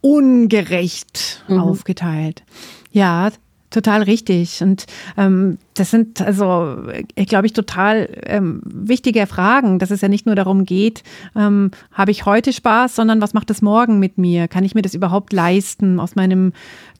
ungerecht 0.00 1.44
mhm. 1.48 1.58
aufgeteilt? 1.58 2.42
Ja, 2.90 3.30
total 3.70 4.02
richtig. 4.02 4.62
Und 4.62 4.86
ähm, 5.16 5.58
das 5.74 5.90
sind 5.90 6.20
also, 6.20 6.78
ich 7.14 7.26
glaube 7.26 7.46
ich, 7.46 7.52
total 7.52 8.08
ähm, 8.24 8.62
wichtige 8.64 9.26
Fragen, 9.26 9.78
dass 9.78 9.90
es 9.90 10.00
ja 10.00 10.08
nicht 10.08 10.26
nur 10.26 10.34
darum 10.34 10.64
geht, 10.64 11.02
ähm, 11.36 11.70
habe 11.92 12.10
ich 12.10 12.24
heute 12.24 12.52
Spaß, 12.52 12.96
sondern 12.96 13.20
was 13.20 13.34
macht 13.34 13.50
es 13.50 13.62
morgen 13.62 13.98
mit 13.98 14.18
mir? 14.18 14.48
Kann 14.48 14.64
ich 14.64 14.74
mir 14.74 14.82
das 14.82 14.94
überhaupt 14.94 15.32
leisten 15.32 16.00
aus 16.00 16.14
meinem 16.14 16.52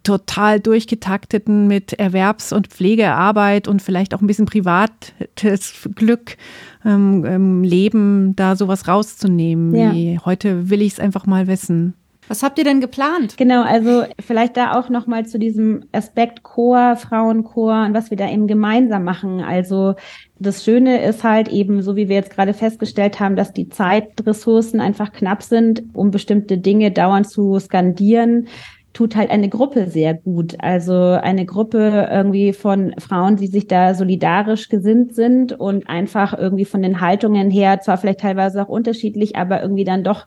total 0.07 0.61
durchgetakteten 0.61 1.67
mit 1.67 1.93
Erwerbs- 1.99 2.53
und 2.53 2.69
Pflegearbeit 2.69 3.67
und 3.67 3.83
vielleicht 3.83 4.15
auch 4.15 4.21
ein 4.21 4.29
bisschen 4.29 4.47
privates 4.47 5.89
Glück 5.97 6.37
ähm, 6.85 7.25
ähm, 7.27 7.65
Leben, 7.65 8.37
da 8.37 8.55
sowas 8.55 8.87
rauszunehmen. 8.87 9.75
Ja. 9.75 9.93
Wie, 9.93 10.21
heute 10.25 10.71
will 10.71 10.81
ich 10.81 10.93
es 10.93 11.01
einfach 11.01 11.27
mal 11.27 11.49
wissen. 11.49 11.95
Was 12.29 12.43
habt 12.43 12.59
ihr 12.59 12.65
denn 12.65 12.81
geplant? 12.81 13.37
Genau, 13.37 13.63
also 13.63 14.05
vielleicht 14.21 14.57
da 14.57 14.79
auch 14.79 14.89
noch 14.89 15.07
mal 15.07 15.27
zu 15.27 15.39
diesem 15.39 15.85
Aspekt 15.93 16.43
Chor, 16.43 16.97
Frauenchor 16.97 17.87
und 17.87 17.95
was 17.95 18.11
wir 18.11 18.17
da 18.17 18.29
eben 18.31 18.47
gemeinsam 18.47 19.05
machen. 19.05 19.41
Also 19.41 19.95
das 20.39 20.65
Schöne 20.65 21.05
ist 21.05 21.25
halt 21.25 21.49
eben, 21.49 21.83
so 21.83 21.97
wie 21.97 22.09
wir 22.09 22.17
jetzt 22.17 22.33
gerade 22.35 22.53
festgestellt 22.53 23.21
haben, 23.21 23.37
dass 23.37 23.53
die 23.53 23.69
Zeitressourcen 23.69 24.81
einfach 24.81 25.13
knapp 25.13 25.43
sind, 25.43 25.83
um 25.95 26.11
bestimmte 26.11 26.59
Dinge 26.59 26.91
dauernd 26.91 27.29
zu 27.29 27.59
skandieren 27.59 28.49
tut 28.97 29.15
halt 29.15 29.31
eine 29.31 29.51
Gruppe 29.51 29.89
sehr 29.89 30.15
gut. 30.15 30.57
Also 30.59 30.95
eine 30.95 31.45
Gruppe 31.45 32.09
irgendwie 32.11 32.55
von 32.55 32.95
Frauen, 32.99 33.37
die 33.37 33.47
sich 33.47 33.67
da 33.67 33.93
solidarisch 33.93 34.71
gesinnt 34.71 35.15
sind 35.15 35.53
und 35.53 35.87
einfach 35.87 36.33
irgendwie 36.37 36.65
von 36.65 36.81
den 36.81 37.03
Haltungen 37.03 37.51
her, 37.51 37.81
zwar 37.83 37.99
vielleicht 37.99 38.21
teilweise 38.21 38.63
auch 38.63 38.69
unterschiedlich, 38.71 39.37
aber 39.37 39.61
irgendwie 39.61 39.85
dann 39.85 40.03
doch 40.03 40.27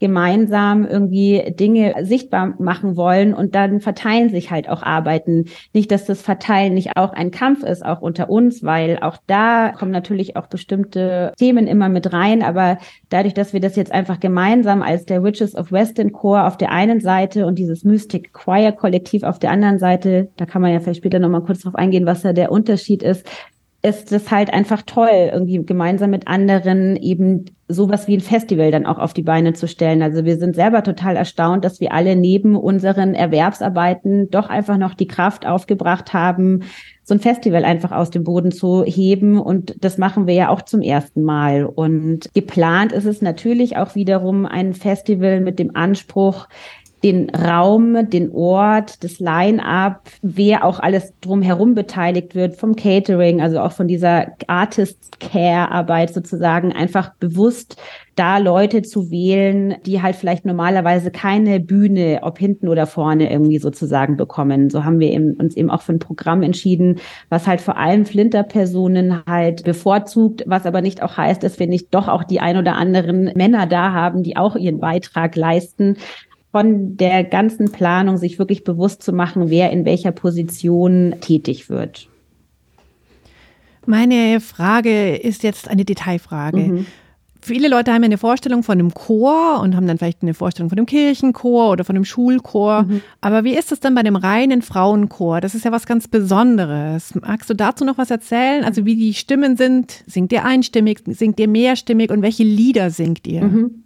gemeinsam 0.00 0.86
irgendwie 0.86 1.54
Dinge 1.58 1.94
sichtbar 2.02 2.54
machen 2.58 2.96
wollen 2.96 3.34
und 3.34 3.54
dann 3.54 3.80
verteilen 3.80 4.30
sich 4.30 4.50
halt 4.50 4.68
auch 4.68 4.82
Arbeiten. 4.82 5.44
Nicht, 5.72 5.92
dass 5.92 6.06
das 6.06 6.22
Verteilen 6.22 6.74
nicht 6.74 6.96
auch 6.96 7.12
ein 7.12 7.30
Kampf 7.30 7.62
ist, 7.62 7.84
auch 7.84 8.00
unter 8.00 8.30
uns, 8.30 8.64
weil 8.64 8.98
auch 9.00 9.18
da 9.26 9.72
kommen 9.72 9.92
natürlich 9.92 10.36
auch 10.36 10.46
bestimmte 10.46 11.32
Themen 11.38 11.66
immer 11.66 11.88
mit 11.88 12.12
rein, 12.12 12.42
aber 12.42 12.78
dadurch, 13.10 13.34
dass 13.34 13.52
wir 13.52 13.60
das 13.60 13.76
jetzt 13.76 13.92
einfach 13.92 14.18
gemeinsam 14.18 14.82
als 14.82 15.04
der 15.04 15.22
Witches 15.22 15.54
of 15.54 15.70
Western 15.70 16.12
Core 16.12 16.46
auf 16.46 16.56
der 16.56 16.72
einen 16.72 17.00
Seite 17.00 17.46
und 17.46 17.58
dieses 17.58 17.84
Mystic 17.84 18.32
Choir 18.32 18.72
Kollektiv 18.72 19.22
auf 19.22 19.38
der 19.38 19.50
anderen 19.50 19.78
Seite, 19.78 20.30
da 20.36 20.46
kann 20.46 20.62
man 20.62 20.72
ja 20.72 20.80
vielleicht 20.80 20.98
später 20.98 21.18
nochmal 21.18 21.42
kurz 21.42 21.60
drauf 21.60 21.74
eingehen, 21.74 22.06
was 22.06 22.22
da 22.22 22.32
der 22.32 22.50
Unterschied 22.50 23.02
ist, 23.02 23.26
ist 23.82 24.12
es 24.12 24.30
halt 24.30 24.52
einfach 24.52 24.82
toll, 24.82 25.30
irgendwie 25.32 25.64
gemeinsam 25.64 26.10
mit 26.10 26.28
anderen 26.28 26.96
eben 26.96 27.46
sowas 27.66 28.08
wie 28.08 28.16
ein 28.16 28.20
Festival 28.20 28.70
dann 28.70 28.84
auch 28.84 28.98
auf 28.98 29.14
die 29.14 29.22
Beine 29.22 29.54
zu 29.54 29.68
stellen. 29.68 30.02
Also 30.02 30.24
wir 30.24 30.36
sind 30.38 30.54
selber 30.54 30.82
total 30.82 31.16
erstaunt, 31.16 31.64
dass 31.64 31.80
wir 31.80 31.92
alle 31.92 32.16
neben 32.16 32.56
unseren 32.56 33.14
Erwerbsarbeiten 33.14 34.28
doch 34.30 34.50
einfach 34.50 34.76
noch 34.76 34.94
die 34.94 35.06
Kraft 35.06 35.46
aufgebracht 35.46 36.12
haben, 36.12 36.64
so 37.04 37.14
ein 37.14 37.20
Festival 37.20 37.64
einfach 37.64 37.92
aus 37.92 38.10
dem 38.10 38.24
Boden 38.24 38.52
zu 38.52 38.84
heben. 38.84 39.40
Und 39.40 39.82
das 39.82 39.98
machen 39.98 40.26
wir 40.26 40.34
ja 40.34 40.48
auch 40.50 40.62
zum 40.62 40.82
ersten 40.82 41.22
Mal. 41.22 41.64
Und 41.64 42.28
geplant 42.34 42.92
ist 42.92 43.06
es 43.06 43.22
natürlich 43.22 43.76
auch 43.76 43.94
wiederum 43.94 44.46
ein 44.46 44.74
Festival 44.74 45.40
mit 45.40 45.58
dem 45.58 45.74
Anspruch, 45.74 46.48
den 47.02 47.30
Raum, 47.30 48.10
den 48.10 48.30
Ort, 48.32 49.02
das 49.02 49.20
Line-up, 49.20 50.02
wer 50.22 50.64
auch 50.64 50.80
alles 50.80 51.14
drumherum 51.20 51.74
beteiligt 51.74 52.34
wird, 52.34 52.56
vom 52.56 52.76
Catering, 52.76 53.40
also 53.40 53.60
auch 53.60 53.72
von 53.72 53.88
dieser 53.88 54.28
Artist-Care-Arbeit 54.46 56.12
sozusagen, 56.12 56.72
einfach 56.72 57.14
bewusst 57.14 57.80
da 58.16 58.36
Leute 58.36 58.82
zu 58.82 59.10
wählen, 59.10 59.76
die 59.86 60.02
halt 60.02 60.14
vielleicht 60.14 60.44
normalerweise 60.44 61.10
keine 61.10 61.58
Bühne, 61.58 62.18
ob 62.22 62.38
hinten 62.38 62.68
oder 62.68 62.86
vorne 62.86 63.32
irgendwie 63.32 63.58
sozusagen 63.58 64.18
bekommen. 64.18 64.68
So 64.68 64.84
haben 64.84 64.98
wir 64.98 65.10
eben, 65.10 65.32
uns 65.34 65.56
eben 65.56 65.70
auch 65.70 65.80
für 65.80 65.94
ein 65.94 66.00
Programm 66.00 66.42
entschieden, 66.42 66.98
was 67.30 67.46
halt 67.46 67.62
vor 67.62 67.78
allem 67.78 68.04
Flinterpersonen 68.04 69.22
halt 69.26 69.64
bevorzugt, 69.64 70.44
was 70.46 70.66
aber 70.66 70.82
nicht 70.82 71.02
auch 71.02 71.16
heißt, 71.16 71.42
dass 71.42 71.58
wir 71.58 71.66
nicht 71.66 71.94
doch 71.94 72.08
auch 72.08 72.24
die 72.24 72.40
ein 72.40 72.58
oder 72.58 72.74
anderen 72.74 73.32
Männer 73.36 73.66
da 73.66 73.92
haben, 73.92 74.22
die 74.22 74.36
auch 74.36 74.54
ihren 74.54 74.80
Beitrag 74.80 75.34
leisten 75.34 75.96
von 76.52 76.96
der 76.96 77.24
ganzen 77.24 77.70
Planung 77.70 78.16
sich 78.16 78.38
wirklich 78.38 78.64
bewusst 78.64 79.02
zu 79.02 79.12
machen, 79.12 79.50
wer 79.50 79.70
in 79.70 79.84
welcher 79.84 80.12
Position 80.12 81.14
tätig 81.20 81.70
wird. 81.70 82.08
Meine 83.86 84.40
Frage 84.40 85.16
ist 85.16 85.42
jetzt 85.42 85.68
eine 85.68 85.84
Detailfrage. 85.84 86.58
Mhm. 86.58 86.86
Viele 87.42 87.68
Leute 87.68 87.92
haben 87.92 88.02
ja 88.02 88.06
eine 88.06 88.18
Vorstellung 88.18 88.62
von 88.62 88.78
einem 88.78 88.92
Chor 88.92 89.60
und 89.62 89.74
haben 89.74 89.86
dann 89.86 89.96
vielleicht 89.96 90.22
eine 90.22 90.34
Vorstellung 90.34 90.68
von 90.68 90.78
einem 90.78 90.86
Kirchenchor 90.86 91.70
oder 91.70 91.84
von 91.84 91.96
einem 91.96 92.04
Schulchor. 92.04 92.82
Mhm. 92.82 93.00
Aber 93.22 93.44
wie 93.44 93.56
ist 93.56 93.72
es 93.72 93.80
dann 93.80 93.94
bei 93.94 94.02
dem 94.02 94.16
reinen 94.16 94.60
Frauenchor? 94.60 95.40
Das 95.40 95.54
ist 95.54 95.64
ja 95.64 95.72
was 95.72 95.86
ganz 95.86 96.06
Besonderes. 96.06 97.14
Magst 97.14 97.48
du 97.48 97.54
dazu 97.54 97.86
noch 97.86 97.96
was 97.96 98.10
erzählen? 98.10 98.62
Also 98.62 98.84
wie 98.84 98.96
die 98.96 99.14
Stimmen 99.14 99.56
sind? 99.56 100.04
Singt 100.06 100.32
ihr 100.32 100.44
einstimmig? 100.44 101.00
Singt 101.06 101.40
ihr 101.40 101.48
mehrstimmig? 101.48 102.10
Und 102.10 102.20
welche 102.20 102.44
Lieder 102.44 102.90
singt 102.90 103.26
ihr? 103.26 103.42
Mhm. 103.42 103.79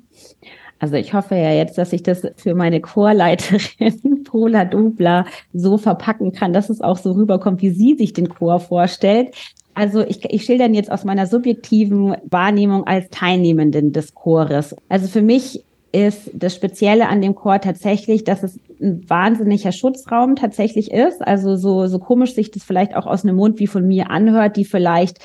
Also 0.85 0.97
ich 0.97 1.15
hoffe 1.15 1.35
ja 1.35 1.51
jetzt, 1.51 1.79
dass 1.79 1.95
ich 1.95 2.03
das 2.03 2.27
für 2.37 2.55
meine 2.55 2.83
Chorleiterin 2.83 4.23
Pola 4.25 4.67
Dubler 4.67 5.25
so 5.55 5.79
verpacken 5.79 6.33
kann, 6.33 6.53
dass 6.53 6.69
es 6.69 6.83
auch 6.83 6.99
so 6.99 7.13
rüberkommt, 7.13 7.63
wie 7.63 7.71
sie 7.71 7.95
sich 7.95 8.13
den 8.13 8.29
Chor 8.29 8.61
vorstellt. 8.61 9.35
Also 9.73 10.03
ich, 10.03 10.23
ich 10.27 10.45
schilder 10.45 10.69
jetzt 10.69 10.93
aus 10.93 11.05
meiner 11.05 11.27
subjektiven 11.27 12.17
Wahrnehmung 12.25 12.87
als 12.87 13.09
Teilnehmenden 13.09 13.93
des 13.93 14.15
Chores. 14.15 14.77
Also 14.91 15.09
für 15.09 15.23
mich 15.23 15.65
ist 15.93 16.31
das 16.35 16.55
Spezielle 16.55 17.09
an 17.09 17.23
dem 17.23 17.35
Chor 17.35 17.63
tatsächlich, 17.63 18.25
dass 18.25 18.43
es 18.43 18.61
ein 18.79 19.09
wahnsinniger 19.09 19.73
Schutzraum 19.73 20.37
tatsächlich 20.37 20.91
ist. 20.91 21.27
Also 21.27 21.57
so, 21.57 21.87
so 21.87 21.99
komisch 21.99 22.35
sich 22.35 22.51
das 22.51 22.63
vielleicht 22.63 22.95
auch 22.95 23.07
aus 23.07 23.25
einem 23.25 23.37
Mund 23.37 23.59
wie 23.59 23.69
von 23.69 23.87
mir 23.87 24.11
anhört, 24.11 24.59
die 24.59 24.67
vielleicht 24.67 25.19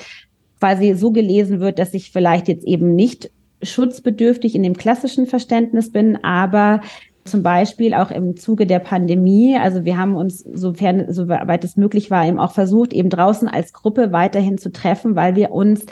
quasi 0.58 0.94
so 0.94 1.10
gelesen 1.10 1.60
wird, 1.60 1.78
dass 1.78 1.92
ich 1.92 2.12
vielleicht 2.12 2.48
jetzt 2.48 2.64
eben 2.64 2.94
nicht 2.94 3.30
schutzbedürftig 3.62 4.54
in 4.54 4.62
dem 4.62 4.76
klassischen 4.76 5.26
Verständnis 5.26 5.92
bin, 5.92 6.22
aber 6.24 6.80
zum 7.24 7.42
Beispiel 7.42 7.94
auch 7.94 8.10
im 8.10 8.36
Zuge 8.36 8.66
der 8.66 8.78
Pandemie. 8.78 9.56
Also 9.56 9.84
wir 9.84 9.98
haben 9.98 10.16
uns, 10.16 10.38
sofern, 10.38 11.12
soweit 11.12 11.64
es 11.64 11.76
möglich 11.76 12.10
war, 12.10 12.26
eben 12.26 12.38
auch 12.38 12.52
versucht, 12.52 12.92
eben 12.92 13.10
draußen 13.10 13.48
als 13.48 13.72
Gruppe 13.72 14.12
weiterhin 14.12 14.58
zu 14.58 14.72
treffen, 14.72 15.16
weil 15.16 15.36
wir 15.36 15.52
uns 15.52 15.84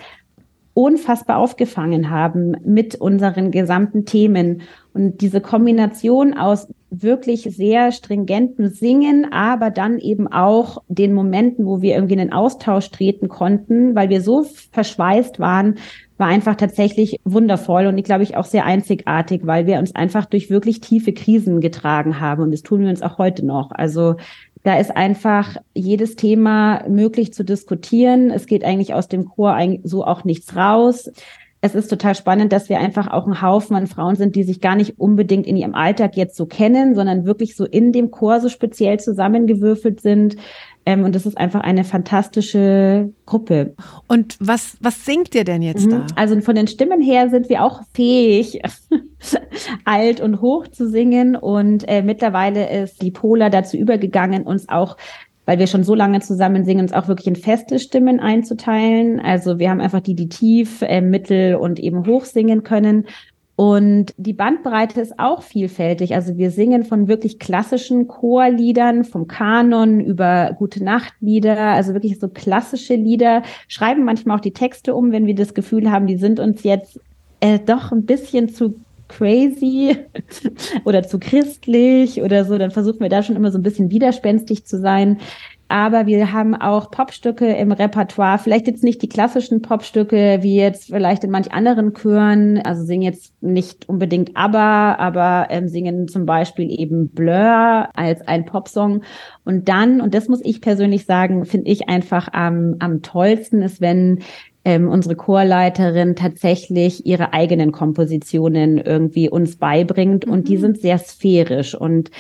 unfassbar 0.74 1.38
aufgefangen 1.38 2.09
haben 2.09 2.57
mit 2.64 2.94
unseren 2.94 3.50
gesamten 3.50 4.04
Themen. 4.04 4.62
Und 4.98 5.20
diese 5.20 5.40
Kombination 5.40 6.37
aus 6.37 6.66
wirklich 6.90 7.42
sehr 7.42 7.92
stringenten 7.92 8.70
Singen, 8.70 9.32
aber 9.32 9.70
dann 9.70 10.00
eben 10.00 10.26
auch 10.26 10.82
den 10.88 11.14
Momenten, 11.14 11.66
wo 11.66 11.80
wir 11.80 11.94
irgendwie 11.94 12.14
in 12.14 12.18
den 12.18 12.32
Austausch 12.32 12.90
treten 12.90 13.28
konnten, 13.28 13.94
weil 13.94 14.08
wir 14.08 14.22
so 14.22 14.44
verschweißt 14.72 15.38
waren, 15.38 15.76
war 16.16 16.26
einfach 16.26 16.56
tatsächlich 16.56 17.20
wundervoll 17.22 17.87
und 17.87 17.96
ich 17.96 18.02
glaube 18.02 18.24
ich 18.24 18.37
auch 18.37 18.44
sehr 18.44 18.64
einzigartig, 18.64 19.42
weil 19.44 19.68
wir 19.68 19.78
uns 19.78 19.94
einfach 19.94 20.26
durch 20.26 20.50
wirklich 20.50 20.80
tiefe 20.80 21.12
Krisen 21.12 21.61
getragen 21.61 22.18
haben 22.18 22.42
und 22.42 22.50
das 22.50 22.62
tun 22.62 22.80
wir 22.80 22.88
uns 22.88 23.02
auch 23.02 23.18
heute 23.18 23.46
noch. 23.46 23.70
Also 23.70 24.16
da 24.64 24.80
ist 24.80 24.96
einfach 24.96 25.58
jedes 25.74 26.16
Thema 26.16 26.82
möglich 26.88 27.32
zu 27.32 27.44
diskutieren. 27.44 28.32
Es 28.32 28.46
geht 28.46 28.64
eigentlich 28.64 28.94
aus 28.94 29.06
dem 29.06 29.26
Chor 29.26 29.56
so 29.84 30.04
auch 30.04 30.24
nichts 30.24 30.56
raus 30.56 31.08
es 31.60 31.74
ist 31.74 31.88
total 31.88 32.14
spannend, 32.14 32.52
dass 32.52 32.68
wir 32.68 32.78
einfach 32.78 33.08
auch 33.08 33.26
ein 33.26 33.42
Haufen 33.42 33.74
an 33.74 33.88
Frauen 33.88 34.14
sind, 34.14 34.36
die 34.36 34.44
sich 34.44 34.60
gar 34.60 34.76
nicht 34.76 34.98
unbedingt 34.98 35.46
in 35.46 35.56
ihrem 35.56 35.74
Alltag 35.74 36.16
jetzt 36.16 36.36
so 36.36 36.46
kennen, 36.46 36.94
sondern 36.94 37.24
wirklich 37.24 37.56
so 37.56 37.64
in 37.64 37.92
dem 37.92 38.10
Chor 38.10 38.40
so 38.40 38.48
speziell 38.48 39.00
zusammengewürfelt 39.00 40.00
sind. 40.00 40.36
Ähm, 40.86 41.04
und 41.04 41.14
das 41.14 41.26
ist 41.26 41.36
einfach 41.36 41.60
eine 41.60 41.82
fantastische 41.82 43.12
Gruppe. 43.26 43.74
Und 44.06 44.36
was, 44.40 44.76
was 44.80 45.04
singt 45.04 45.34
ihr 45.34 45.44
denn 45.44 45.62
jetzt 45.62 45.86
mhm. 45.86 45.90
da? 45.90 46.06
Also 46.14 46.40
von 46.40 46.54
den 46.54 46.68
Stimmen 46.68 47.00
her 47.00 47.28
sind 47.28 47.48
wir 47.48 47.64
auch 47.64 47.82
fähig, 47.92 48.62
alt 49.84 50.20
und 50.20 50.40
hoch 50.40 50.68
zu 50.68 50.88
singen. 50.88 51.34
Und 51.34 51.86
äh, 51.88 52.02
mittlerweile 52.02 52.70
ist 52.84 53.02
die 53.02 53.10
Pola 53.10 53.50
dazu 53.50 53.76
übergegangen, 53.76 54.44
uns 54.44 54.68
auch 54.68 54.96
weil 55.48 55.58
wir 55.58 55.66
schon 55.66 55.82
so 55.82 55.94
lange 55.94 56.20
zusammen 56.20 56.66
singen, 56.66 56.82
uns 56.82 56.92
auch 56.92 57.08
wirklich 57.08 57.26
in 57.26 57.34
feste 57.34 57.78
Stimmen 57.78 58.20
einzuteilen. 58.20 59.18
Also 59.18 59.58
wir 59.58 59.70
haben 59.70 59.80
einfach 59.80 60.00
die, 60.00 60.14
die 60.14 60.28
tief, 60.28 60.82
äh, 60.82 61.00
mittel 61.00 61.54
und 61.54 61.80
eben 61.80 62.06
hoch 62.06 62.26
singen 62.26 62.64
können. 62.64 63.06
Und 63.56 64.12
die 64.18 64.34
Bandbreite 64.34 65.00
ist 65.00 65.18
auch 65.18 65.40
vielfältig. 65.40 66.14
Also 66.14 66.37
wir 66.37 66.50
singen 66.50 66.84
von 66.84 67.08
wirklich 67.08 67.38
klassischen 67.38 68.08
Chorliedern, 68.08 69.04
vom 69.04 69.26
Kanon 69.26 70.00
über 70.00 70.54
gute 70.58 70.84
Nachtlieder, 70.84 71.58
also 71.58 71.94
wirklich 71.94 72.20
so 72.20 72.28
klassische 72.28 72.94
Lieder, 72.94 73.42
schreiben 73.68 74.04
manchmal 74.04 74.37
auch 74.37 74.42
die 74.42 74.52
Texte 74.52 74.94
um, 74.94 75.12
wenn 75.12 75.24
wir 75.24 75.34
das 75.34 75.54
Gefühl 75.54 75.90
haben, 75.90 76.06
die 76.06 76.18
sind 76.18 76.40
uns 76.40 76.62
jetzt 76.62 77.00
äh, 77.40 77.58
doch 77.58 77.90
ein 77.90 78.04
bisschen 78.04 78.50
zu 78.50 78.74
crazy 79.08 79.96
oder 80.84 81.02
zu 81.02 81.18
christlich 81.18 82.22
oder 82.22 82.44
so, 82.44 82.58
dann 82.58 82.70
versuchen 82.70 83.00
wir 83.00 83.08
da 83.08 83.22
schon 83.22 83.36
immer 83.36 83.50
so 83.50 83.58
ein 83.58 83.62
bisschen 83.62 83.90
widerspenstig 83.90 84.66
zu 84.66 84.78
sein. 84.78 85.18
Aber 85.70 86.06
wir 86.06 86.32
haben 86.32 86.54
auch 86.54 86.90
Popstücke 86.90 87.46
im 87.46 87.72
Repertoire, 87.72 88.38
vielleicht 88.38 88.66
jetzt 88.66 88.82
nicht 88.82 89.02
die 89.02 89.08
klassischen 89.08 89.60
Popstücke, 89.60 90.38
wie 90.40 90.56
jetzt 90.56 90.86
vielleicht 90.86 91.24
in 91.24 91.30
manch 91.30 91.52
anderen 91.52 91.92
Chören, 91.92 92.58
also 92.64 92.84
singen 92.84 93.02
jetzt 93.02 93.34
nicht 93.42 93.86
unbedingt 93.86 94.34
ABBA, 94.34 94.94
aber 94.94 95.48
ähm, 95.50 95.68
singen 95.68 96.08
zum 96.08 96.24
Beispiel 96.24 96.70
eben 96.70 97.10
Blur 97.10 97.88
als 97.94 98.26
ein 98.26 98.46
Popsong. 98.46 99.02
Und 99.44 99.68
dann, 99.68 100.00
und 100.00 100.14
das 100.14 100.28
muss 100.28 100.40
ich 100.42 100.62
persönlich 100.62 101.04
sagen, 101.04 101.44
finde 101.44 101.70
ich 101.70 101.86
einfach 101.90 102.28
am, 102.32 102.76
am 102.78 103.02
tollsten 103.02 103.60
ist, 103.60 103.82
wenn 103.82 104.20
ähm, 104.64 104.88
unsere 104.88 105.16
Chorleiterin 105.16 106.16
tatsächlich 106.16 107.06
ihre 107.06 107.32
eigenen 107.32 107.72
Kompositionen 107.72 108.78
irgendwie 108.78 109.30
uns 109.30 109.56
beibringt 109.56 110.26
mhm. 110.26 110.32
und 110.32 110.48
die 110.48 110.56
mhm. 110.56 110.60
sind 110.60 110.80
sehr 110.80 110.98
sphärisch 110.98 111.74
und 111.74 112.10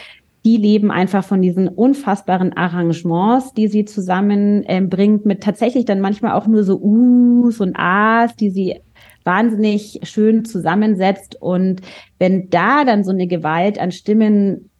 die 0.44 0.56
leben 0.56 0.90
einfach 0.90 1.24
von 1.24 1.42
diesen 1.42 1.68
unfassbaren 1.68 2.56
Arrangements, 2.56 3.52
die 3.52 3.68
sie 3.68 3.84
zusammenbringt, 3.84 5.22
ähm, 5.22 5.28
mit 5.28 5.42
tatsächlich 5.42 5.84
dann 5.84 6.00
manchmal 6.00 6.32
auch 6.32 6.46
nur 6.46 6.64
so 6.64 6.78
Us 6.78 7.60
und 7.60 7.74
As, 7.76 8.34
die 8.36 8.50
sie 8.50 8.80
wahnsinnig 9.24 10.00
schön 10.04 10.44
zusammensetzt. 10.44 11.36
Und 11.40 11.82
wenn 12.18 12.48
da 12.48 12.84
dann 12.84 13.04
so 13.04 13.10
eine 13.10 13.26
Gewalt 13.26 13.78
an 13.78 13.92
Stimmen 13.92 14.70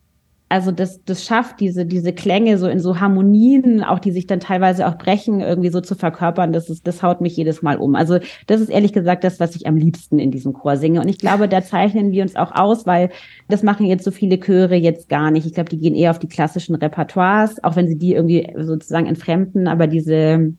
also 0.50 0.70
das, 0.70 1.04
das 1.04 1.24
schafft, 1.24 1.60
diese, 1.60 1.84
diese 1.84 2.14
Klänge 2.14 2.56
so 2.56 2.68
in 2.68 2.80
so 2.80 2.98
Harmonien, 2.98 3.84
auch 3.84 3.98
die 3.98 4.12
sich 4.12 4.26
dann 4.26 4.40
teilweise 4.40 4.88
auch 4.88 4.96
brechen, 4.96 5.40
irgendwie 5.40 5.68
so 5.68 5.82
zu 5.82 5.94
verkörpern, 5.94 6.52
das 6.52 6.70
ist, 6.70 6.86
das 6.86 7.02
haut 7.02 7.20
mich 7.20 7.36
jedes 7.36 7.60
Mal 7.60 7.76
um. 7.76 7.94
Also 7.94 8.18
das 8.46 8.62
ist 8.62 8.70
ehrlich 8.70 8.94
gesagt 8.94 9.24
das, 9.24 9.40
was 9.40 9.54
ich 9.56 9.66
am 9.66 9.76
liebsten 9.76 10.18
in 10.18 10.30
diesem 10.30 10.54
Chor 10.54 10.78
singe. 10.78 11.02
Und 11.02 11.08
ich 11.08 11.18
glaube, 11.18 11.48
da 11.48 11.62
zeichnen 11.62 12.12
wir 12.12 12.22
uns 12.22 12.34
auch 12.34 12.52
aus, 12.54 12.86
weil 12.86 13.10
das 13.48 13.62
machen 13.62 13.86
jetzt 13.86 14.04
so 14.04 14.10
viele 14.10 14.40
Chöre 14.40 14.76
jetzt 14.76 15.10
gar 15.10 15.30
nicht. 15.30 15.46
Ich 15.46 15.52
glaube, 15.52 15.68
die 15.68 15.78
gehen 15.78 15.94
eher 15.94 16.12
auf 16.12 16.18
die 16.18 16.28
klassischen 16.28 16.74
Repertoires, 16.76 17.62
auch 17.62 17.76
wenn 17.76 17.88
sie 17.88 17.98
die 17.98 18.14
irgendwie 18.14 18.50
sozusagen 18.56 19.06
entfremden, 19.06 19.68
aber 19.68 19.86
diese, 19.86 20.54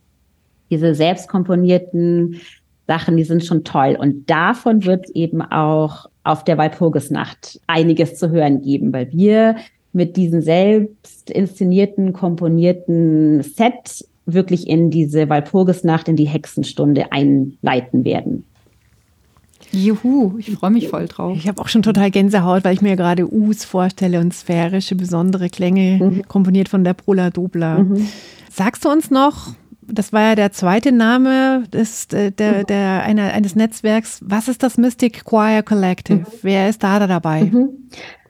diese 0.69 0.93
selbstkomponierten 0.93 2.39
Sachen, 2.85 3.17
die 3.17 3.23
sind 3.23 3.43
schon 3.43 3.63
toll. 3.63 3.97
Und 3.99 4.29
davon 4.29 4.85
wird 4.85 5.09
eben 5.11 5.41
auch 5.41 6.07
auf 6.23 6.43
der 6.43 6.59
Walpurgisnacht 6.59 7.59
einiges 7.65 8.19
zu 8.19 8.29
hören 8.29 8.61
geben, 8.61 8.93
weil 8.93 9.11
wir 9.11 9.55
mit 9.93 10.17
diesem 10.17 10.41
selbst 10.41 11.29
inszenierten, 11.29 12.13
komponierten 12.13 13.43
Set 13.43 14.05
wirklich 14.25 14.67
in 14.67 14.91
diese 14.91 15.29
Walpurgisnacht, 15.29 16.07
in 16.07 16.15
die 16.15 16.27
Hexenstunde 16.27 17.11
einleiten 17.11 18.05
werden. 18.05 18.45
Juhu, 19.71 20.35
ich 20.39 20.51
freue 20.51 20.71
mich 20.71 20.87
voll 20.87 21.07
drauf. 21.07 21.37
Ich 21.37 21.47
habe 21.47 21.61
auch 21.61 21.67
schon 21.67 21.83
total 21.83 22.09
Gänsehaut, 22.09 22.63
weil 22.63 22.73
ich 22.73 22.81
mir 22.81 22.95
gerade 22.95 23.31
Us 23.31 23.65
vorstelle 23.65 24.19
und 24.19 24.33
sphärische, 24.33 24.95
besondere 24.95 25.49
Klänge, 25.49 25.99
mhm. 26.01 26.27
komponiert 26.27 26.69
von 26.69 26.83
der 26.83 26.93
Prola 26.93 27.29
Dobler. 27.29 27.79
Mhm. 27.83 28.07
Sagst 28.49 28.85
du 28.85 28.89
uns 28.89 29.11
noch, 29.11 29.53
das 29.81 30.11
war 30.13 30.21
ja 30.21 30.35
der 30.35 30.51
zweite 30.51 30.91
Name 30.91 31.63
des, 31.71 32.07
der, 32.07 32.31
der, 32.31 32.63
der 32.63 33.03
einer, 33.03 33.33
eines 33.33 33.55
Netzwerks. 33.55 34.21
Was 34.25 34.47
ist 34.47 34.63
das 34.63 34.77
Mystic 34.77 35.23
Choir 35.25 35.61
Collective? 35.61 36.19
Mhm. 36.19 36.25
Wer 36.41 36.69
ist 36.69 36.83
da 36.83 37.05
dabei? 37.05 37.43
Mhm. 37.43 37.69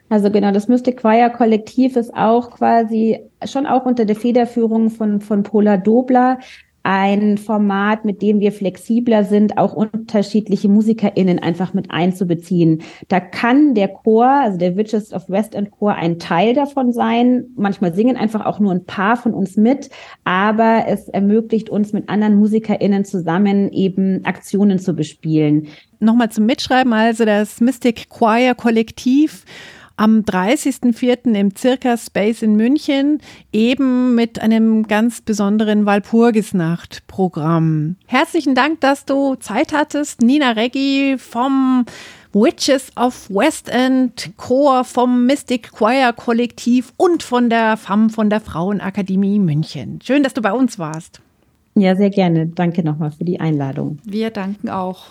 Also 0.09 0.31
genau, 0.31 0.51
das 0.51 0.67
Mystic 0.67 1.01
Choir 1.01 1.29
Kollektiv 1.29 1.95
ist 1.95 2.13
auch 2.15 2.49
quasi 2.51 3.19
schon 3.45 3.67
auch 3.67 3.85
unter 3.85 4.05
der 4.05 4.15
Federführung 4.15 4.89
von, 4.89 5.21
von 5.21 5.43
Pola 5.43 5.77
Dobler 5.77 6.39
ein 6.81 7.37
Format, 7.37 8.05
mit 8.05 8.21
dem 8.21 8.39
wir 8.39 8.51
flexibler 8.51 9.23
sind, 9.23 9.57
auch 9.57 9.73
unterschiedliche 9.73 10.69
MusikerInnen 10.69 11.37
einfach 11.37 11.73
mit 11.73 11.91
einzubeziehen. 11.91 12.81
Da 13.09 13.19
kann 13.19 13.75
der 13.75 13.89
Chor, 13.89 14.27
also 14.27 14.57
der 14.57 14.77
Witches 14.77 15.13
of 15.13 15.29
West 15.29 15.55
End 15.55 15.71
Chor, 15.71 15.93
ein 15.95 16.19
Teil 16.19 16.53
davon 16.53 16.93
sein. 16.93 17.45
Manchmal 17.55 17.93
singen 17.93 18.15
einfach 18.15 18.45
auch 18.45 18.59
nur 18.59 18.71
ein 18.71 18.85
paar 18.85 19.17
von 19.17 19.33
uns 19.33 19.57
mit, 19.57 19.89
aber 20.23 20.85
es 20.87 21.09
ermöglicht 21.09 21.69
uns 21.69 21.91
mit 21.91 22.07
anderen 22.07 22.39
MusikerInnen 22.39 23.03
zusammen 23.03 23.71
eben 23.71 24.23
Aktionen 24.23 24.79
zu 24.79 24.93
bespielen. 24.93 25.67
Nochmal 25.99 26.29
zum 26.29 26.45
Mitschreiben, 26.45 26.93
also 26.93 27.25
das 27.25 27.59
Mystic 27.59 28.09
Choir 28.09 28.55
Kollektiv 28.55 29.45
am 29.99 30.21
30.04. 30.21 31.35
im 31.35 31.55
Circa 31.55 31.97
Space 31.97 32.41
in 32.41 32.55
München, 32.55 33.19
eben 33.51 34.15
mit 34.15 34.41
einem 34.41 34.87
ganz 34.87 35.19
besonderen 35.19 35.85
Walpurgisnacht-Programm. 35.85 37.97
Herzlichen 38.07 38.55
Dank, 38.55 38.79
dass 38.79 39.03
du 39.03 39.35
Zeit 39.35 39.73
hattest, 39.73 40.21
Nina 40.21 40.51
Reggi 40.51 41.17
vom 41.17 41.83
Witches 42.31 42.93
of 42.95 43.29
West 43.29 43.69
End 43.69 44.31
Chor 44.37 44.85
vom 44.85 45.25
Mystic 45.25 45.73
Choir 45.73 46.13
Kollektiv 46.13 46.93
und 46.95 47.21
von 47.21 47.49
der 47.49 47.75
FAM 47.75 48.09
von 48.09 48.29
der 48.29 48.39
Frauenakademie 48.39 49.39
München. 49.39 49.99
Schön, 50.01 50.23
dass 50.23 50.33
du 50.33 50.41
bei 50.41 50.53
uns 50.53 50.79
warst. 50.79 51.19
Ja, 51.75 51.97
sehr 51.97 52.09
gerne. 52.09 52.47
Danke 52.47 52.83
nochmal 52.83 53.11
für 53.11 53.25
die 53.25 53.41
Einladung. 53.41 53.99
Wir 54.05 54.29
danken 54.29 54.69
auch. 54.69 55.07